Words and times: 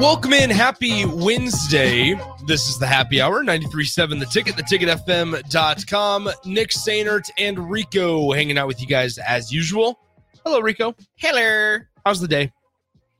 Welcome 0.00 0.32
in. 0.34 0.50
Happy 0.50 1.06
Wednesday. 1.06 2.14
This 2.46 2.68
is 2.68 2.78
the 2.78 2.86
happy 2.86 3.20
hour 3.20 3.42
93.7 3.42 4.18
The 4.18 4.26
Ticket, 4.26 4.54
theticketfm.com. 4.56 6.30
Nick 6.44 6.70
Sainert 6.70 7.30
and 7.38 7.70
Rico 7.70 8.32
hanging 8.32 8.58
out 8.58 8.66
with 8.66 8.80
you 8.80 8.86
guys 8.86 9.16
as 9.18 9.52
usual. 9.52 9.98
Hello, 10.44 10.60
Rico. 10.60 10.94
Hello. 11.16 11.78
How's 12.04 12.20
the 12.20 12.28
day? 12.28 12.52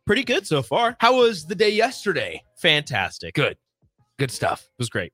Pretty 0.05 0.25
good 0.25 0.47
so 0.47 0.63
far. 0.63 0.95
How 1.01 1.17
was 1.17 1.47
the 1.47 1.55
day 1.55 1.71
yesterday? 1.71 2.43
Fantastic. 2.59 3.35
Good. 3.35 3.57
Good 4.19 4.31
stuff. 4.31 4.61
It 4.63 4.79
was 4.79 4.91
great. 4.91 5.13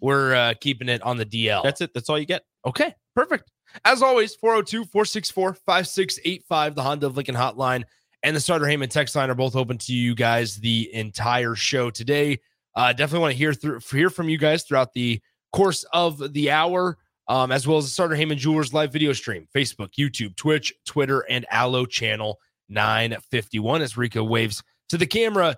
We're 0.00 0.34
uh, 0.34 0.54
keeping 0.58 0.88
it 0.88 1.02
on 1.02 1.18
the 1.18 1.26
DL. 1.26 1.62
That's 1.62 1.82
it. 1.82 1.90
That's 1.92 2.08
all 2.08 2.18
you 2.18 2.24
get. 2.24 2.44
Okay, 2.64 2.94
perfect. 3.14 3.50
As 3.84 4.02
always, 4.02 4.34
402 4.34 4.84
464 4.84 5.54
5685, 5.54 6.74
the 6.74 6.82
Honda 6.82 7.06
of 7.06 7.16
Lincoln 7.16 7.34
hotline 7.34 7.84
and 8.22 8.36
the 8.36 8.40
Sartor 8.40 8.66
Hamann 8.66 8.88
text 8.88 9.16
line 9.16 9.30
are 9.30 9.34
both 9.34 9.56
open 9.56 9.78
to 9.78 9.94
you 9.94 10.14
guys 10.14 10.56
the 10.56 10.92
entire 10.94 11.54
show 11.54 11.90
today. 11.90 12.38
Uh, 12.74 12.92
definitely 12.92 13.20
want 13.20 13.32
to 13.32 13.38
hear 13.38 13.54
through 13.54 13.80
hear 13.90 14.10
from 14.10 14.28
you 14.28 14.38
guys 14.38 14.62
throughout 14.62 14.92
the 14.92 15.20
course 15.52 15.84
of 15.92 16.32
the 16.32 16.50
hour, 16.50 16.98
um, 17.28 17.50
as 17.50 17.66
well 17.66 17.78
as 17.78 17.84
the 17.84 17.90
Sartor 17.90 18.14
Hamann 18.14 18.38
Jewelers 18.38 18.72
live 18.74 18.92
video 18.92 19.12
stream, 19.12 19.48
Facebook, 19.54 19.90
YouTube, 19.98 20.36
Twitch, 20.36 20.72
Twitter, 20.86 21.20
and 21.28 21.46
Allo 21.50 21.86
channel 21.86 22.38
951 22.68 23.82
as 23.82 23.96
Rico 23.96 24.22
waves 24.22 24.62
to 24.90 24.98
the 24.98 25.06
camera. 25.06 25.56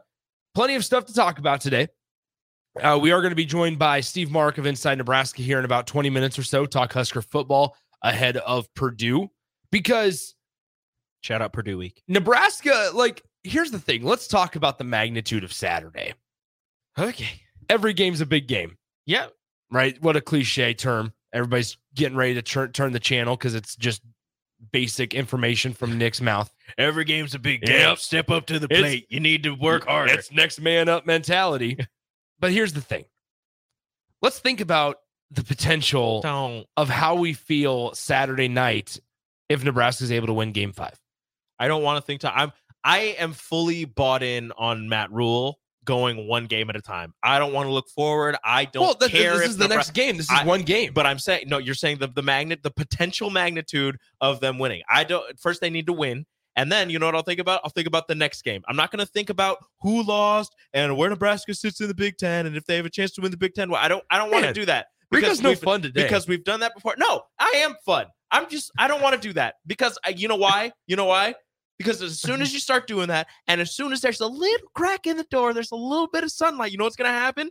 Plenty 0.54 0.74
of 0.74 0.84
stuff 0.84 1.06
to 1.06 1.14
talk 1.14 1.38
about 1.38 1.60
today. 1.60 1.88
Uh, 2.80 2.98
we 3.00 3.12
are 3.12 3.20
going 3.20 3.30
to 3.32 3.36
be 3.36 3.44
joined 3.44 3.78
by 3.78 4.00
Steve 4.00 4.30
Marik 4.30 4.56
of 4.56 4.64
Inside 4.64 4.96
Nebraska 4.96 5.42
here 5.42 5.58
in 5.58 5.66
about 5.66 5.86
20 5.86 6.08
minutes 6.08 6.38
or 6.38 6.42
so, 6.42 6.64
talk 6.64 6.92
Husker 6.92 7.20
football 7.20 7.76
ahead 8.02 8.36
of 8.38 8.72
Purdue 8.74 9.30
because 9.70 10.34
Shout 11.22 11.40
out 11.40 11.52
Purdue 11.52 11.78
Week. 11.78 12.02
Nebraska, 12.08 12.90
like, 12.94 13.22
here's 13.44 13.70
the 13.70 13.78
thing. 13.78 14.02
Let's 14.02 14.26
talk 14.26 14.56
about 14.56 14.76
the 14.78 14.82
magnitude 14.84 15.44
of 15.44 15.52
Saturday. 15.52 16.14
Okay. 16.98 17.42
Every 17.68 17.92
game's 17.92 18.20
a 18.20 18.26
big 18.26 18.48
game, 18.48 18.76
Yeah. 19.06 19.28
right? 19.70 19.96
What 20.02 20.16
a 20.16 20.20
cliche 20.20 20.74
term. 20.74 21.12
Everybody's 21.32 21.76
getting 21.94 22.16
ready 22.16 22.34
to 22.34 22.42
turn 22.42 22.72
turn 22.72 22.92
the 22.92 22.98
channel 23.00 23.36
because 23.36 23.54
it's 23.54 23.76
just 23.76 24.02
basic 24.72 25.14
information 25.14 25.72
from 25.72 25.96
Nick's 25.96 26.20
mouth. 26.20 26.52
Every 26.76 27.04
game's 27.04 27.34
a 27.34 27.38
big 27.38 27.62
game. 27.62 27.78
game. 27.78 27.96
Step 27.96 28.28
up 28.30 28.46
to 28.46 28.58
the 28.58 28.66
It's- 28.66 28.80
plate. 28.80 29.06
You 29.08 29.20
need 29.20 29.44
to 29.44 29.52
work 29.54 29.86
harder. 29.86 30.12
It's 30.12 30.30
next 30.32 30.60
man 30.60 30.88
up 30.88 31.06
mentality. 31.06 31.78
but 32.40 32.50
here's 32.52 32.72
the 32.72 32.80
thing. 32.82 33.04
Let's 34.20 34.40
think 34.40 34.60
about 34.60 34.98
the 35.32 35.44
potential 35.44 36.20
Don't. 36.20 36.66
of 36.76 36.88
how 36.88 37.14
we 37.14 37.32
feel 37.32 37.94
Saturday 37.94 38.48
night 38.48 38.98
if 39.48 39.64
Nebraska 39.64 40.04
is 40.04 40.12
able 40.12 40.26
to 40.28 40.32
win 40.34 40.52
game 40.52 40.72
five. 40.72 40.98
I 41.58 41.68
don't 41.68 41.82
want 41.82 42.02
to 42.02 42.06
think 42.06 42.22
to 42.22 42.36
I'm 42.36 42.52
I 42.84 43.16
am 43.18 43.32
fully 43.32 43.84
bought 43.84 44.22
in 44.22 44.52
on 44.52 44.88
Matt 44.88 45.12
Rhule 45.12 45.58
going 45.84 46.28
one 46.28 46.46
game 46.46 46.70
at 46.70 46.76
a 46.76 46.80
time. 46.80 47.14
I 47.22 47.38
don't 47.38 47.52
want 47.52 47.66
to 47.66 47.72
look 47.72 47.88
forward. 47.88 48.36
I 48.44 48.66
don't 48.66 48.82
well, 48.82 48.94
th- 48.94 49.10
th- 49.10 49.22
care 49.22 49.38
this 49.38 49.50
is 49.50 49.56
the 49.56 49.68
next 49.68 49.92
game. 49.92 50.16
This 50.16 50.30
is 50.30 50.38
I- 50.38 50.44
one 50.44 50.62
game. 50.62 50.92
But 50.92 51.06
I'm 51.06 51.18
saying 51.18 51.48
no, 51.48 51.58
you're 51.58 51.74
saying 51.74 51.98
the 51.98 52.08
the 52.08 52.22
magnet 52.22 52.62
the 52.62 52.70
potential 52.70 53.30
magnitude 53.30 53.98
of 54.20 54.40
them 54.40 54.58
winning. 54.58 54.82
I 54.88 55.04
don't 55.04 55.38
first 55.38 55.60
they 55.60 55.70
need 55.70 55.86
to 55.86 55.92
win. 55.92 56.26
And 56.54 56.70
then 56.70 56.90
you 56.90 56.98
know 56.98 57.06
what 57.06 57.14
I'll 57.14 57.22
think 57.22 57.40
about? 57.40 57.62
I'll 57.64 57.70
think 57.70 57.86
about 57.86 58.08
the 58.08 58.14
next 58.14 58.42
game. 58.42 58.62
I'm 58.68 58.76
not 58.76 58.90
going 58.90 58.98
to 59.00 59.10
think 59.10 59.30
about 59.30 59.64
who 59.80 60.02
lost 60.02 60.54
and 60.74 60.98
where 60.98 61.08
Nebraska 61.08 61.54
sits 61.54 61.80
in 61.80 61.88
the 61.88 61.94
Big 61.94 62.18
Ten 62.18 62.44
and 62.44 62.56
if 62.56 62.66
they 62.66 62.76
have 62.76 62.84
a 62.84 62.90
chance 62.90 63.12
to 63.12 63.22
win 63.22 63.30
the 63.30 63.38
Big 63.38 63.54
Ten. 63.54 63.70
Well, 63.70 63.80
I 63.82 63.88
don't. 63.88 64.04
I 64.10 64.18
don't 64.18 64.30
want 64.30 64.44
to 64.44 64.52
do 64.52 64.66
that. 64.66 64.88
Rico's 65.12 65.42
no 65.42 65.54
fun 65.54 65.82
today. 65.82 66.02
because 66.02 66.26
we've 66.26 66.44
done 66.44 66.60
that 66.60 66.74
before. 66.74 66.94
No, 66.98 67.22
I 67.38 67.52
am 67.56 67.74
fun. 67.84 68.06
I'm 68.30 68.48
just. 68.48 68.70
I 68.78 68.88
don't 68.88 69.02
want 69.02 69.14
to 69.14 69.20
do 69.20 69.32
that 69.34 69.56
because 69.66 69.98
I, 70.04 70.10
you 70.10 70.28
know 70.28 70.36
why? 70.36 70.72
You 70.86 70.96
know 70.96 71.04
why? 71.04 71.34
Because 71.78 72.00
as 72.00 72.20
soon 72.20 72.40
as 72.40 72.52
you 72.52 72.60
start 72.60 72.86
doing 72.86 73.08
that, 73.08 73.26
and 73.48 73.60
as 73.60 73.74
soon 73.74 73.92
as 73.92 74.00
there's 74.00 74.20
a 74.20 74.26
little 74.26 74.68
crack 74.74 75.06
in 75.06 75.16
the 75.16 75.24
door, 75.24 75.52
there's 75.52 75.72
a 75.72 75.76
little 75.76 76.06
bit 76.06 76.22
of 76.22 76.30
sunlight. 76.30 76.70
You 76.72 76.78
know 76.78 76.84
what's 76.84 76.96
going 76.96 77.10
to 77.10 77.18
happen? 77.18 77.50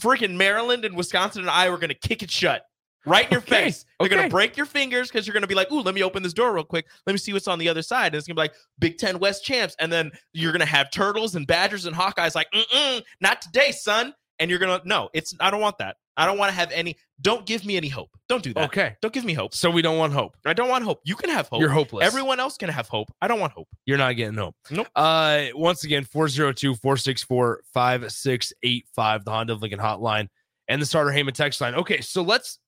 Freaking 0.00 0.36
Maryland 0.36 0.84
and 0.84 0.96
Wisconsin 0.96 1.42
and 1.42 1.50
I 1.50 1.68
are 1.68 1.76
going 1.76 1.88
to 1.88 1.94
kick 1.94 2.22
it 2.22 2.30
shut 2.30 2.62
right 3.06 3.24
in 3.24 3.30
your 3.30 3.40
Okay, 3.40 3.64
face. 3.64 3.84
They're 4.00 4.08
gonna 4.08 4.28
break 4.28 4.56
your 4.56 4.66
fingers 4.66 5.08
because 5.08 5.26
you're 5.26 5.32
going 5.32 5.42
to 5.42 5.46
be 5.48 5.54
like, 5.54 5.70
"Ooh, 5.72 5.80
let 5.80 5.94
me 5.94 6.02
open 6.02 6.22
this 6.22 6.32
door 6.32 6.52
real 6.52 6.64
quick. 6.64 6.86
Let 7.06 7.12
me 7.12 7.18
see 7.18 7.32
what's 7.32 7.48
on 7.48 7.58
the 7.58 7.68
other 7.68 7.82
side." 7.82 8.06
And 8.06 8.16
it's 8.16 8.26
going 8.26 8.36
to 8.36 8.40
be 8.40 8.44
like 8.44 8.54
Big 8.78 8.98
Ten 8.98 9.18
West 9.18 9.44
champs, 9.44 9.74
and 9.78 9.90
then 9.90 10.10
you're 10.32 10.52
going 10.52 10.60
to 10.60 10.66
have 10.66 10.90
turtles 10.90 11.34
and 11.36 11.46
badgers 11.46 11.86
and 11.86 11.96
Hawkeyes 11.96 12.34
like, 12.34 12.50
"Mm-mm, 12.52 13.02
not 13.20 13.40
today, 13.40 13.72
son." 13.72 14.14
And 14.38 14.50
you're 14.50 14.58
going 14.58 14.80
to 14.80 14.86
no, 14.86 15.08
it's. 15.14 15.34
I 15.40 15.50
don't 15.50 15.60
want 15.60 15.78
that. 15.78 15.96
I 16.16 16.26
don't 16.26 16.38
want 16.38 16.50
to 16.50 16.54
have 16.56 16.70
any. 16.72 16.96
Don't 17.20 17.44
give 17.44 17.64
me 17.64 17.76
any 17.76 17.88
hope. 17.88 18.10
Don't 18.28 18.42
do 18.42 18.54
that. 18.54 18.64
okay. 18.64 18.96
Don't 19.02 19.12
give 19.12 19.24
me 19.24 19.34
hope. 19.34 19.54
So 19.54 19.70
we 19.70 19.82
don't 19.82 19.98
want 19.98 20.12
hope. 20.12 20.36
I 20.46 20.52
don't 20.54 20.68
want 20.68 20.84
hope. 20.84 21.00
You 21.04 21.14
can 21.14 21.30
have 21.30 21.48
hope. 21.48 21.60
You're 21.60 21.70
hopeless. 21.70 22.06
Everyone 22.06 22.40
else 22.40 22.56
can 22.56 22.68
have 22.70 22.88
hope. 22.88 23.12
I 23.20 23.28
don't 23.28 23.38
want 23.40 23.52
hope. 23.52 23.68
You're 23.84 23.98
not 23.98 24.12
getting 24.16 24.36
hope. 24.36 24.54
Nope. 24.70 24.88
Uh, 24.96 25.46
once 25.54 25.84
again, 25.84 26.04
402 26.04 26.74
464 26.76 27.60
5685, 27.72 29.24
the 29.24 29.30
Honda 29.30 29.52
of 29.52 29.62
Lincoln 29.62 29.78
hotline 29.78 30.28
and 30.68 30.80
the 30.80 30.86
sartor 30.86 31.12
Hamann 31.12 31.34
text 31.34 31.60
line. 31.60 31.74
Okay, 31.74 32.00
so 32.00 32.22
let's 32.22 32.58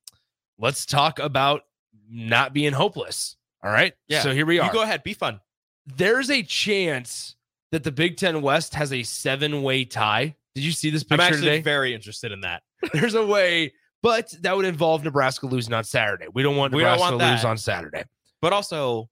let's 0.58 0.86
talk 0.86 1.18
about 1.18 1.62
not 2.10 2.52
being 2.52 2.72
hopeless. 2.72 3.36
All 3.62 3.70
right. 3.70 3.94
Yeah. 4.08 4.22
So 4.22 4.32
here 4.32 4.46
we 4.46 4.58
are. 4.58 4.66
You 4.66 4.72
go 4.72 4.82
ahead. 4.82 5.02
Be 5.02 5.14
fun. 5.14 5.40
There's 5.86 6.30
a 6.30 6.42
chance 6.42 7.34
that 7.72 7.82
the 7.84 7.92
Big 7.92 8.16
Ten 8.16 8.42
West 8.42 8.74
has 8.74 8.92
a 8.92 9.02
seven 9.02 9.62
way 9.62 9.84
tie. 9.84 10.36
Did 10.54 10.64
you 10.64 10.72
see 10.72 10.90
this 10.90 11.02
I'm 11.02 11.18
picture 11.18 11.22
actually 11.34 11.40
today? 11.42 11.60
very 11.62 11.94
interested 11.94 12.32
in 12.32 12.42
that. 12.42 12.62
There's 12.92 13.14
a 13.14 13.24
way, 13.26 13.72
but 14.02 14.32
that 14.42 14.56
would 14.56 14.64
involve 14.66 15.04
Nebraska 15.04 15.46
losing 15.46 15.74
on 15.74 15.84
Saturday. 15.84 16.26
We 16.32 16.42
don't 16.42 16.56
want 16.56 16.72
We 16.72 16.82
don't 16.82 16.92
Nebraska 16.92 17.16
want 17.16 17.20
to 17.22 17.30
lose 17.32 17.44
on 17.44 17.58
Saturday. 17.58 18.04
but 18.40 18.52
also, 18.52 19.08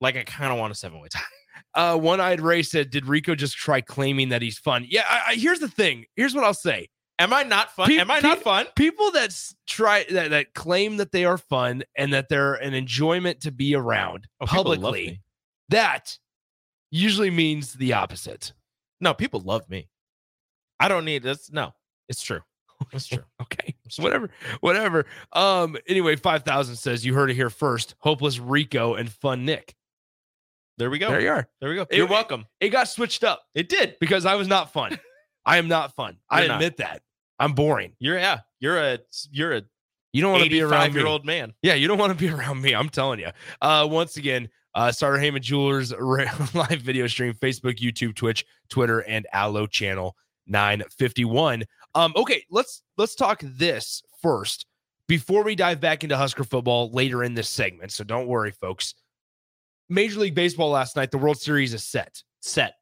like, 0.00 0.16
I 0.16 0.24
kind 0.24 0.52
of 0.52 0.58
want 0.58 0.72
a 0.72 0.74
seven 0.74 1.00
way 1.00 1.08
tie. 1.08 1.20
Uh, 1.74 1.96
One 1.96 2.20
Eyed 2.20 2.40
Ray 2.40 2.62
said, 2.64 2.90
"Did 2.90 3.06
Rico 3.06 3.34
just 3.36 3.54
try 3.56 3.80
claiming 3.80 4.30
that 4.30 4.42
he's 4.42 4.58
fun?" 4.58 4.84
Yeah. 4.88 5.04
I, 5.08 5.22
I, 5.28 5.34
here's 5.36 5.60
the 5.60 5.68
thing. 5.68 6.04
Here's 6.16 6.34
what 6.34 6.42
I'll 6.42 6.52
say. 6.54 6.88
Am 7.20 7.32
I 7.32 7.44
not 7.44 7.70
fun? 7.76 7.86
Pe- 7.88 7.98
Am 7.98 8.10
I 8.10 8.20
pe- 8.20 8.26
not 8.28 8.38
fun? 8.42 8.66
People 8.74 9.12
that 9.12 9.38
try 9.68 10.04
that 10.10 10.30
that 10.30 10.54
claim 10.54 10.96
that 10.96 11.12
they 11.12 11.24
are 11.26 11.38
fun 11.38 11.84
and 11.96 12.12
that 12.12 12.28
they're 12.28 12.54
an 12.54 12.74
enjoyment 12.74 13.42
to 13.42 13.52
be 13.52 13.76
around 13.76 14.26
Oh, 14.40 14.46
publicly, 14.46 15.20
that 15.68 16.16
usually 16.90 17.30
means 17.30 17.74
the 17.74 17.92
opposite. 17.92 18.52
No, 19.00 19.14
people 19.14 19.38
love 19.40 19.68
me. 19.70 19.88
I 20.80 20.88
don't 20.88 21.04
need 21.04 21.22
this. 21.22 21.52
No, 21.52 21.72
it's 22.08 22.22
true. 22.22 22.40
It's 22.92 23.06
true. 23.06 23.22
Okay. 23.42 23.74
So 23.88 24.02
whatever, 24.02 24.30
whatever. 24.60 25.06
Um. 25.32 25.76
Anyway, 25.86 26.16
five 26.16 26.42
thousand 26.44 26.76
says 26.76 27.04
you 27.04 27.14
heard 27.14 27.30
it 27.30 27.34
here 27.34 27.50
first. 27.50 27.94
Hopeless 27.98 28.38
Rico 28.38 28.94
and 28.94 29.10
Fun 29.10 29.44
Nick. 29.44 29.74
There 30.78 30.90
we 30.90 30.98
go. 30.98 31.08
There 31.10 31.20
you 31.20 31.28
are. 31.30 31.48
There 31.60 31.68
we 31.70 31.76
go. 31.76 31.86
You're 31.90 32.06
it- 32.06 32.10
welcome. 32.10 32.46
It 32.58 32.70
got 32.70 32.88
switched 32.88 33.22
up 33.22 33.42
It 33.54 33.68
did. 33.68 33.96
because 34.00 34.24
I 34.26 34.34
was 34.34 34.48
not 34.48 34.72
fun. 34.72 34.98
I 35.44 35.58
am 35.58 35.68
not 35.68 35.94
fun. 35.94 36.16
I 36.30 36.40
You're 36.40 36.48
not. 36.48 36.54
admit 36.54 36.76
that. 36.78 37.02
I'm 37.38 37.52
boring. 37.52 37.92
You're 37.98 38.18
yeah. 38.18 38.40
You're 38.60 38.78
a 38.78 38.98
you're 39.30 39.52
a 39.56 39.62
You 40.12 40.22
don't 40.22 40.32
want 40.32 40.44
to 40.44 40.50
be 40.50 40.60
around 40.62 40.82
85 40.82 40.94
me. 40.94 41.00
year 41.00 41.06
old 41.08 41.24
man. 41.26 41.52
Yeah, 41.62 41.74
you 41.74 41.86
don't 41.86 41.98
want 41.98 42.10
to 42.10 42.18
be 42.18 42.28
around 42.34 42.60
me. 42.62 42.74
I'm 42.74 42.88
telling 42.88 43.20
you. 43.20 43.28
Uh, 43.60 43.86
once 43.90 44.16
again, 44.16 44.48
uh, 44.74 44.90
Sartor 44.92 45.18
Hamann 45.18 45.42
Jewelers 45.42 45.92
live 46.54 46.80
video 46.82 47.06
stream, 47.06 47.34
Facebook, 47.34 47.76
YouTube, 47.78 48.14
Twitch, 48.14 48.44
Twitter, 48.68 49.00
and 49.00 49.26
Allo 49.32 49.66
channel 49.66 50.16
951. 50.46 51.64
Um, 51.94 52.12
okay, 52.16 52.44
let's 52.50 52.82
let's 52.96 53.14
talk 53.14 53.40
this 53.42 54.02
first 54.22 54.66
before 55.08 55.42
we 55.42 55.54
dive 55.56 55.80
back 55.80 56.04
into 56.04 56.16
Husker 56.16 56.44
football 56.44 56.90
later 56.92 57.24
in 57.24 57.34
this 57.34 57.48
segment. 57.48 57.90
So 57.92 58.04
don't 58.04 58.26
worry, 58.28 58.52
folks. 58.52 58.94
Major 59.88 60.20
League 60.20 60.34
Baseball 60.36 60.70
last 60.70 60.94
night, 60.94 61.10
the 61.10 61.18
World 61.18 61.38
Series 61.40 61.74
is 61.74 61.82
set, 61.82 62.22
Set. 62.40 62.74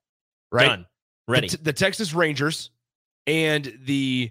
right? 0.53 0.67
Done. 0.69 0.87
Ready. 1.27 1.49
The, 1.49 1.57
the 1.59 1.73
Texas 1.73 2.13
Rangers 2.13 2.71
and 3.27 3.79
the 3.85 4.31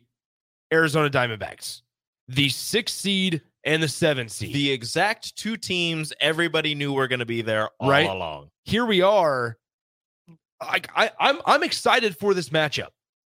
Arizona 0.71 1.09
Diamondbacks, 1.09 1.81
the 2.27 2.49
six 2.49 2.93
seed 2.93 3.41
and 3.63 3.81
the 3.81 3.87
seven 3.87 4.29
seed. 4.29 4.53
the 4.53 4.71
exact 4.71 5.35
two 5.35 5.57
teams 5.57 6.13
everybody 6.21 6.75
knew 6.75 6.93
were 6.93 7.07
going 7.07 7.19
to 7.19 7.25
be 7.25 7.41
there 7.41 7.69
all 7.79 7.89
Right. 7.89 8.07
along. 8.09 8.49
here 8.63 8.85
we 8.85 9.01
are. 9.01 9.57
I, 10.61 10.81
I 10.95 11.11
I'm 11.19 11.39
I'm 11.45 11.63
excited 11.63 12.15
for 12.17 12.33
this 12.33 12.49
matchup. 12.49 12.89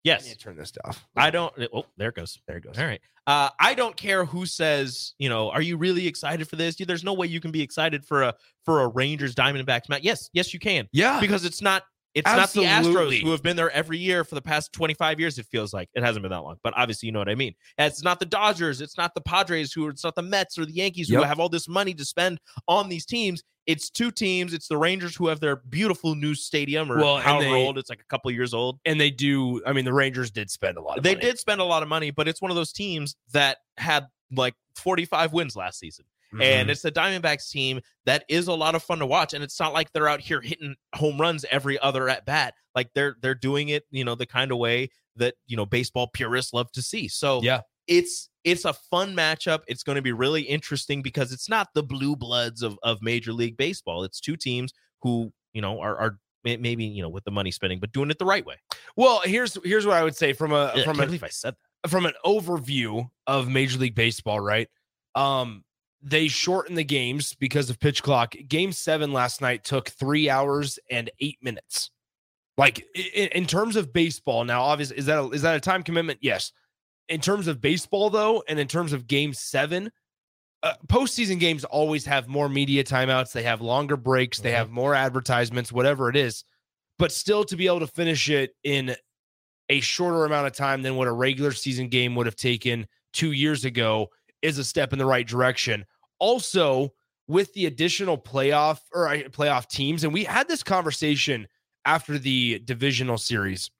Yes. 0.08 0.36
Turn 0.36 0.56
this 0.56 0.72
off. 0.84 1.06
I 1.16 1.30
don't. 1.30 1.52
Oh, 1.72 1.84
there 1.96 2.08
it 2.08 2.14
goes. 2.14 2.38
There 2.46 2.56
it 2.56 2.64
goes. 2.64 2.78
All 2.78 2.84
right. 2.84 3.00
Uh, 3.26 3.50
I 3.60 3.74
don't 3.74 3.96
care 3.96 4.24
who 4.24 4.46
says, 4.46 5.14
you 5.18 5.28
know, 5.28 5.50
are 5.50 5.60
you 5.60 5.76
really 5.76 6.06
excited 6.06 6.48
for 6.48 6.56
this? 6.56 6.76
There's 6.76 7.04
no 7.04 7.12
way 7.12 7.26
you 7.26 7.40
can 7.40 7.50
be 7.50 7.60
excited 7.62 8.04
for 8.04 8.22
a 8.22 8.34
for 8.64 8.80
a 8.80 8.88
Rangers 8.88 9.34
Diamondbacks 9.34 9.88
match. 9.88 10.02
Yes, 10.02 10.30
yes, 10.32 10.54
you 10.54 10.60
can 10.60 10.88
Yeah. 10.92 11.20
because 11.20 11.44
it's 11.44 11.60
not 11.60 11.82
it's 12.14 12.24
not 12.26 12.50
the 12.52 12.64
Absolutely. 12.64 13.18
Astros 13.18 13.22
who 13.22 13.30
have 13.32 13.42
been 13.42 13.54
there 13.54 13.70
every 13.70 13.98
year 13.98 14.24
for 14.24 14.34
the 14.34 14.40
past 14.40 14.72
25 14.72 15.20
years. 15.20 15.38
It 15.38 15.44
feels 15.46 15.74
like 15.74 15.90
it 15.94 16.02
hasn't 16.02 16.22
been 16.22 16.30
that 16.30 16.38
long, 16.42 16.56
but 16.64 16.72
obviously 16.74 17.06
you 17.06 17.12
know 17.12 17.18
what 17.18 17.28
I 17.28 17.34
mean. 17.34 17.54
It's 17.76 18.02
not 18.02 18.18
the 18.18 18.24
Dodgers, 18.26 18.80
it's 18.80 18.96
not 18.96 19.14
the 19.14 19.20
Padres 19.20 19.72
who, 19.74 19.88
it's 19.88 20.02
not 20.04 20.14
the 20.14 20.22
Mets 20.22 20.56
or 20.58 20.64
the 20.64 20.72
Yankees 20.72 21.10
who 21.10 21.22
have 21.22 21.38
all 21.38 21.50
this 21.50 21.68
money 21.68 21.92
to 21.94 22.04
spend 22.06 22.40
on 22.66 22.88
these 22.88 23.04
teams. 23.04 23.42
It's 23.68 23.90
two 23.90 24.10
teams. 24.10 24.52
It's 24.54 24.66
the 24.66 24.78
Rangers 24.78 25.14
who 25.14 25.28
have 25.28 25.40
their 25.40 25.56
beautiful 25.56 26.14
new 26.14 26.34
stadium, 26.34 26.90
or 26.90 26.98
Well, 26.98 27.18
however 27.18 27.44
they- 27.44 27.64
old 27.66 27.76
it's 27.78 27.90
like 27.90 28.00
a 28.00 28.04
couple 28.08 28.30
years 28.30 28.54
old. 28.54 28.80
and 28.86 28.98
they 29.00 29.10
do. 29.10 29.62
I 29.66 29.72
mean, 29.74 29.84
the 29.84 29.92
Rangers 29.92 30.30
did 30.30 30.50
spend 30.50 30.78
a 30.78 30.80
lot 30.80 30.96
of 30.96 31.04
They 31.04 31.14
money. 31.14 31.26
did 31.26 31.38
spend 31.38 31.60
a 31.60 31.64
lot 31.64 31.82
of 31.82 31.88
money, 31.88 32.10
but 32.10 32.26
it's 32.26 32.40
one 32.40 32.50
of 32.50 32.56
those 32.56 32.72
teams 32.72 33.14
that 33.32 33.58
had 33.76 34.06
like 34.32 34.54
45 34.76 35.32
wins 35.34 35.54
last 35.54 35.78
season. 35.78 36.06
Mhm. 36.34 36.42
And 36.42 36.70
it's 36.70 36.82
the 36.82 36.90
Diamondbacks 36.92 37.50
team 37.50 37.80
that 38.06 38.24
is 38.28 38.48
a 38.48 38.52
lot 38.54 38.74
of 38.74 38.82
fun 38.82 38.98
to 39.00 39.06
watch. 39.06 39.32
And 39.34 39.44
it's 39.44 39.58
not 39.60 39.72
like 39.72 39.92
they're 39.92 40.08
out 40.08 40.20
here 40.20 40.40
hitting 40.40 40.74
home 40.94 41.18
runs 41.20 41.44
every 41.50 41.78
other 41.78 42.08
at 42.08 42.24
bat. 42.26 42.54
Like 42.74 42.90
they're 42.94 43.16
they're 43.20 43.34
doing 43.34 43.68
it, 43.70 43.84
you 43.90 44.04
know, 44.04 44.14
the 44.14 44.26
kind 44.26 44.50
of 44.50 44.58
way 44.58 44.88
that 45.16 45.34
you 45.46 45.56
know 45.56 45.66
baseball 45.66 46.06
purists 46.08 46.52
love 46.52 46.70
to 46.72 46.82
see. 46.82 47.08
So 47.08 47.40
yeah. 47.42 47.62
It's 47.88 48.28
it's 48.44 48.64
a 48.64 48.72
fun 48.72 49.16
matchup. 49.16 49.60
It's 49.66 49.82
going 49.82 49.96
to 49.96 50.02
be 50.02 50.12
really 50.12 50.42
interesting 50.42 51.02
because 51.02 51.32
it's 51.32 51.48
not 51.48 51.68
the 51.74 51.82
blue 51.82 52.14
bloods 52.14 52.62
of 52.62 52.78
of 52.82 53.02
Major 53.02 53.32
League 53.32 53.56
Baseball. 53.56 54.04
It's 54.04 54.20
two 54.20 54.36
teams 54.36 54.72
who 55.02 55.32
you 55.52 55.60
know 55.60 55.80
are 55.80 55.96
are 55.96 56.18
maybe 56.44 56.84
you 56.84 57.02
know 57.02 57.08
with 57.08 57.24
the 57.24 57.30
money 57.30 57.50
spending, 57.50 57.80
but 57.80 57.92
doing 57.92 58.10
it 58.10 58.18
the 58.18 58.24
right 58.24 58.46
way. 58.46 58.56
Well, 58.96 59.20
here's 59.24 59.58
here's 59.64 59.86
what 59.86 59.96
I 59.96 60.04
would 60.04 60.16
say 60.16 60.32
from 60.32 60.52
a 60.52 60.72
I 60.76 60.84
from 60.84 61.00
a 61.00 61.06
believe 61.06 61.24
I 61.24 61.28
said 61.28 61.54
that. 61.82 61.90
from 61.90 62.06
an 62.06 62.14
overview 62.24 63.08
of 63.26 63.48
Major 63.48 63.78
League 63.78 63.94
Baseball, 63.94 64.40
right? 64.40 64.68
Um, 65.14 65.64
they 66.00 66.28
shorten 66.28 66.76
the 66.76 66.84
games 66.84 67.34
because 67.34 67.70
of 67.70 67.80
pitch 67.80 68.02
clock. 68.02 68.36
Game 68.46 68.70
seven 68.72 69.12
last 69.12 69.40
night 69.40 69.64
took 69.64 69.88
three 69.88 70.30
hours 70.30 70.78
and 70.90 71.10
eight 71.20 71.38
minutes. 71.42 71.90
Like 72.56 72.86
in, 72.94 73.28
in 73.28 73.46
terms 73.46 73.76
of 73.76 73.92
baseball, 73.92 74.44
now 74.44 74.62
obviously 74.62 74.98
is 74.98 75.06
that 75.06 75.18
a, 75.18 75.28
is 75.30 75.42
that 75.42 75.56
a 75.56 75.60
time 75.60 75.82
commitment? 75.82 76.18
Yes. 76.22 76.52
In 77.08 77.20
terms 77.20 77.46
of 77.46 77.60
baseball, 77.60 78.10
though, 78.10 78.42
and 78.48 78.58
in 78.58 78.68
terms 78.68 78.92
of 78.92 79.06
Game 79.06 79.32
Seven, 79.32 79.90
uh, 80.62 80.74
postseason 80.86 81.38
games 81.38 81.64
always 81.64 82.04
have 82.04 82.28
more 82.28 82.48
media 82.48 82.84
timeouts. 82.84 83.32
They 83.32 83.44
have 83.44 83.60
longer 83.60 83.96
breaks. 83.96 84.40
They 84.40 84.50
Mhm. 84.50 84.56
have 84.56 84.70
more 84.70 84.94
advertisements, 84.94 85.72
whatever 85.72 86.08
it 86.10 86.16
is. 86.16 86.44
But 86.98 87.12
still, 87.12 87.44
to 87.44 87.56
be 87.56 87.66
able 87.66 87.80
to 87.80 87.86
finish 87.86 88.28
it 88.28 88.54
in 88.64 88.96
a 89.68 89.80
shorter 89.80 90.24
amount 90.24 90.46
of 90.46 90.52
time 90.54 90.82
than 90.82 90.96
what 90.96 91.06
a 91.08 91.12
regular 91.12 91.52
season 91.52 91.88
game 91.88 92.14
would 92.16 92.26
have 92.26 92.36
taken 92.36 92.86
two 93.12 93.32
years 93.32 93.64
ago 93.64 94.10
is 94.42 94.58
a 94.58 94.64
step 94.64 94.92
in 94.92 94.98
the 94.98 95.06
right 95.06 95.26
direction. 95.26 95.84
Also, 96.18 96.92
with 97.28 97.52
the 97.52 97.66
additional 97.66 98.18
playoff 98.18 98.80
or 98.92 99.06
playoff 99.28 99.68
teams, 99.68 100.02
and 100.04 100.12
we 100.12 100.24
had 100.24 100.48
this 100.48 100.62
conversation 100.62 101.46
after 101.84 102.18
the 102.18 102.58
divisional 102.60 103.18
series 103.18 103.70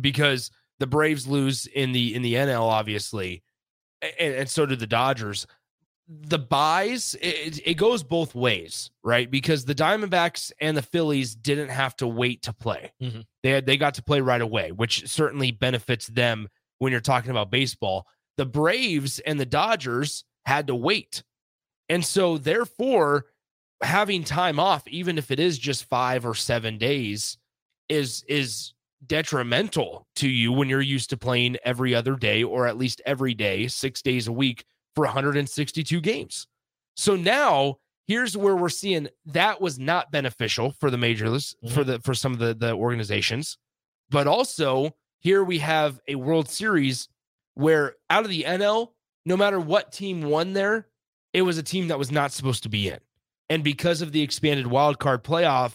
because 0.00 0.50
the 0.78 0.86
Braves 0.86 1.26
lose 1.26 1.66
in 1.66 1.92
the 1.92 2.14
in 2.14 2.22
the 2.22 2.34
NL, 2.34 2.62
obviously, 2.62 3.42
and, 4.02 4.34
and 4.34 4.48
so 4.48 4.66
did 4.66 4.78
the 4.80 4.86
Dodgers. 4.86 5.46
The 6.08 6.38
buys 6.38 7.14
it, 7.20 7.60
it 7.66 7.74
goes 7.74 8.02
both 8.02 8.34
ways, 8.34 8.90
right? 9.04 9.30
Because 9.30 9.66
the 9.66 9.74
Diamondbacks 9.74 10.50
and 10.58 10.74
the 10.74 10.82
Phillies 10.82 11.34
didn't 11.34 11.68
have 11.68 11.94
to 11.96 12.06
wait 12.08 12.42
to 12.42 12.52
play; 12.54 12.92
Mhm. 13.02 13.24
they 13.42 13.50
had, 13.50 13.66
they 13.66 13.76
got 13.76 13.94
to 13.94 14.02
play 14.02 14.20
right 14.22 14.40
away, 14.40 14.72
which 14.72 15.06
certainly 15.06 15.50
benefits 15.50 16.06
them 16.06 16.48
when 16.78 16.92
you're 16.92 17.00
talking 17.02 17.30
about 17.30 17.50
baseball. 17.50 18.06
The 18.38 18.46
Braves 18.46 19.18
and 19.18 19.38
the 19.38 19.44
Dodgers 19.46 20.24
had 20.46 20.68
to 20.68 20.74
wait, 20.74 21.22
and 21.90 22.02
so 22.02 22.38
therefore, 22.38 23.26
having 23.82 24.24
time 24.24 24.58
off, 24.58 24.88
even 24.88 25.18
if 25.18 25.30
it 25.30 25.38
is 25.38 25.58
just 25.58 25.84
five 25.84 26.24
or 26.24 26.34
seven 26.34 26.78
days, 26.78 27.36
is 27.90 28.24
is 28.28 28.72
detrimental 29.06 30.06
to 30.16 30.28
you 30.28 30.52
when 30.52 30.68
you're 30.68 30.80
used 30.80 31.10
to 31.10 31.16
playing 31.16 31.56
every 31.64 31.94
other 31.94 32.16
day 32.16 32.42
or 32.42 32.66
at 32.66 32.76
least 32.76 33.00
every 33.06 33.34
day, 33.34 33.68
six 33.68 34.02
days 34.02 34.26
a 34.26 34.32
week 34.32 34.64
for 34.94 35.04
162 35.04 36.00
games. 36.00 36.46
So 36.96 37.14
now 37.14 37.76
here's 38.06 38.36
where 38.36 38.56
we're 38.56 38.68
seeing 38.68 39.08
that 39.26 39.60
was 39.60 39.78
not 39.78 40.10
beneficial 40.10 40.72
for 40.80 40.90
the 40.90 40.98
major 40.98 41.30
list 41.30 41.56
for 41.72 41.84
the 41.84 42.00
for 42.00 42.14
some 42.14 42.32
of 42.32 42.38
the, 42.38 42.54
the 42.54 42.72
organizations. 42.72 43.58
But 44.10 44.26
also 44.26 44.96
here 45.20 45.44
we 45.44 45.58
have 45.58 46.00
a 46.08 46.16
World 46.16 46.48
Series 46.48 47.08
where 47.54 47.94
out 48.10 48.24
of 48.24 48.30
the 48.30 48.44
NL, 48.44 48.88
no 49.24 49.36
matter 49.36 49.60
what 49.60 49.92
team 49.92 50.22
won 50.22 50.52
there, 50.52 50.88
it 51.32 51.42
was 51.42 51.58
a 51.58 51.62
team 51.62 51.88
that 51.88 51.98
was 51.98 52.10
not 52.10 52.32
supposed 52.32 52.62
to 52.64 52.68
be 52.68 52.88
in. 52.88 52.98
And 53.50 53.64
because 53.64 54.02
of 54.02 54.12
the 54.12 54.22
expanded 54.22 54.66
wild 54.66 54.98
card 54.98 55.24
playoff 55.24 55.74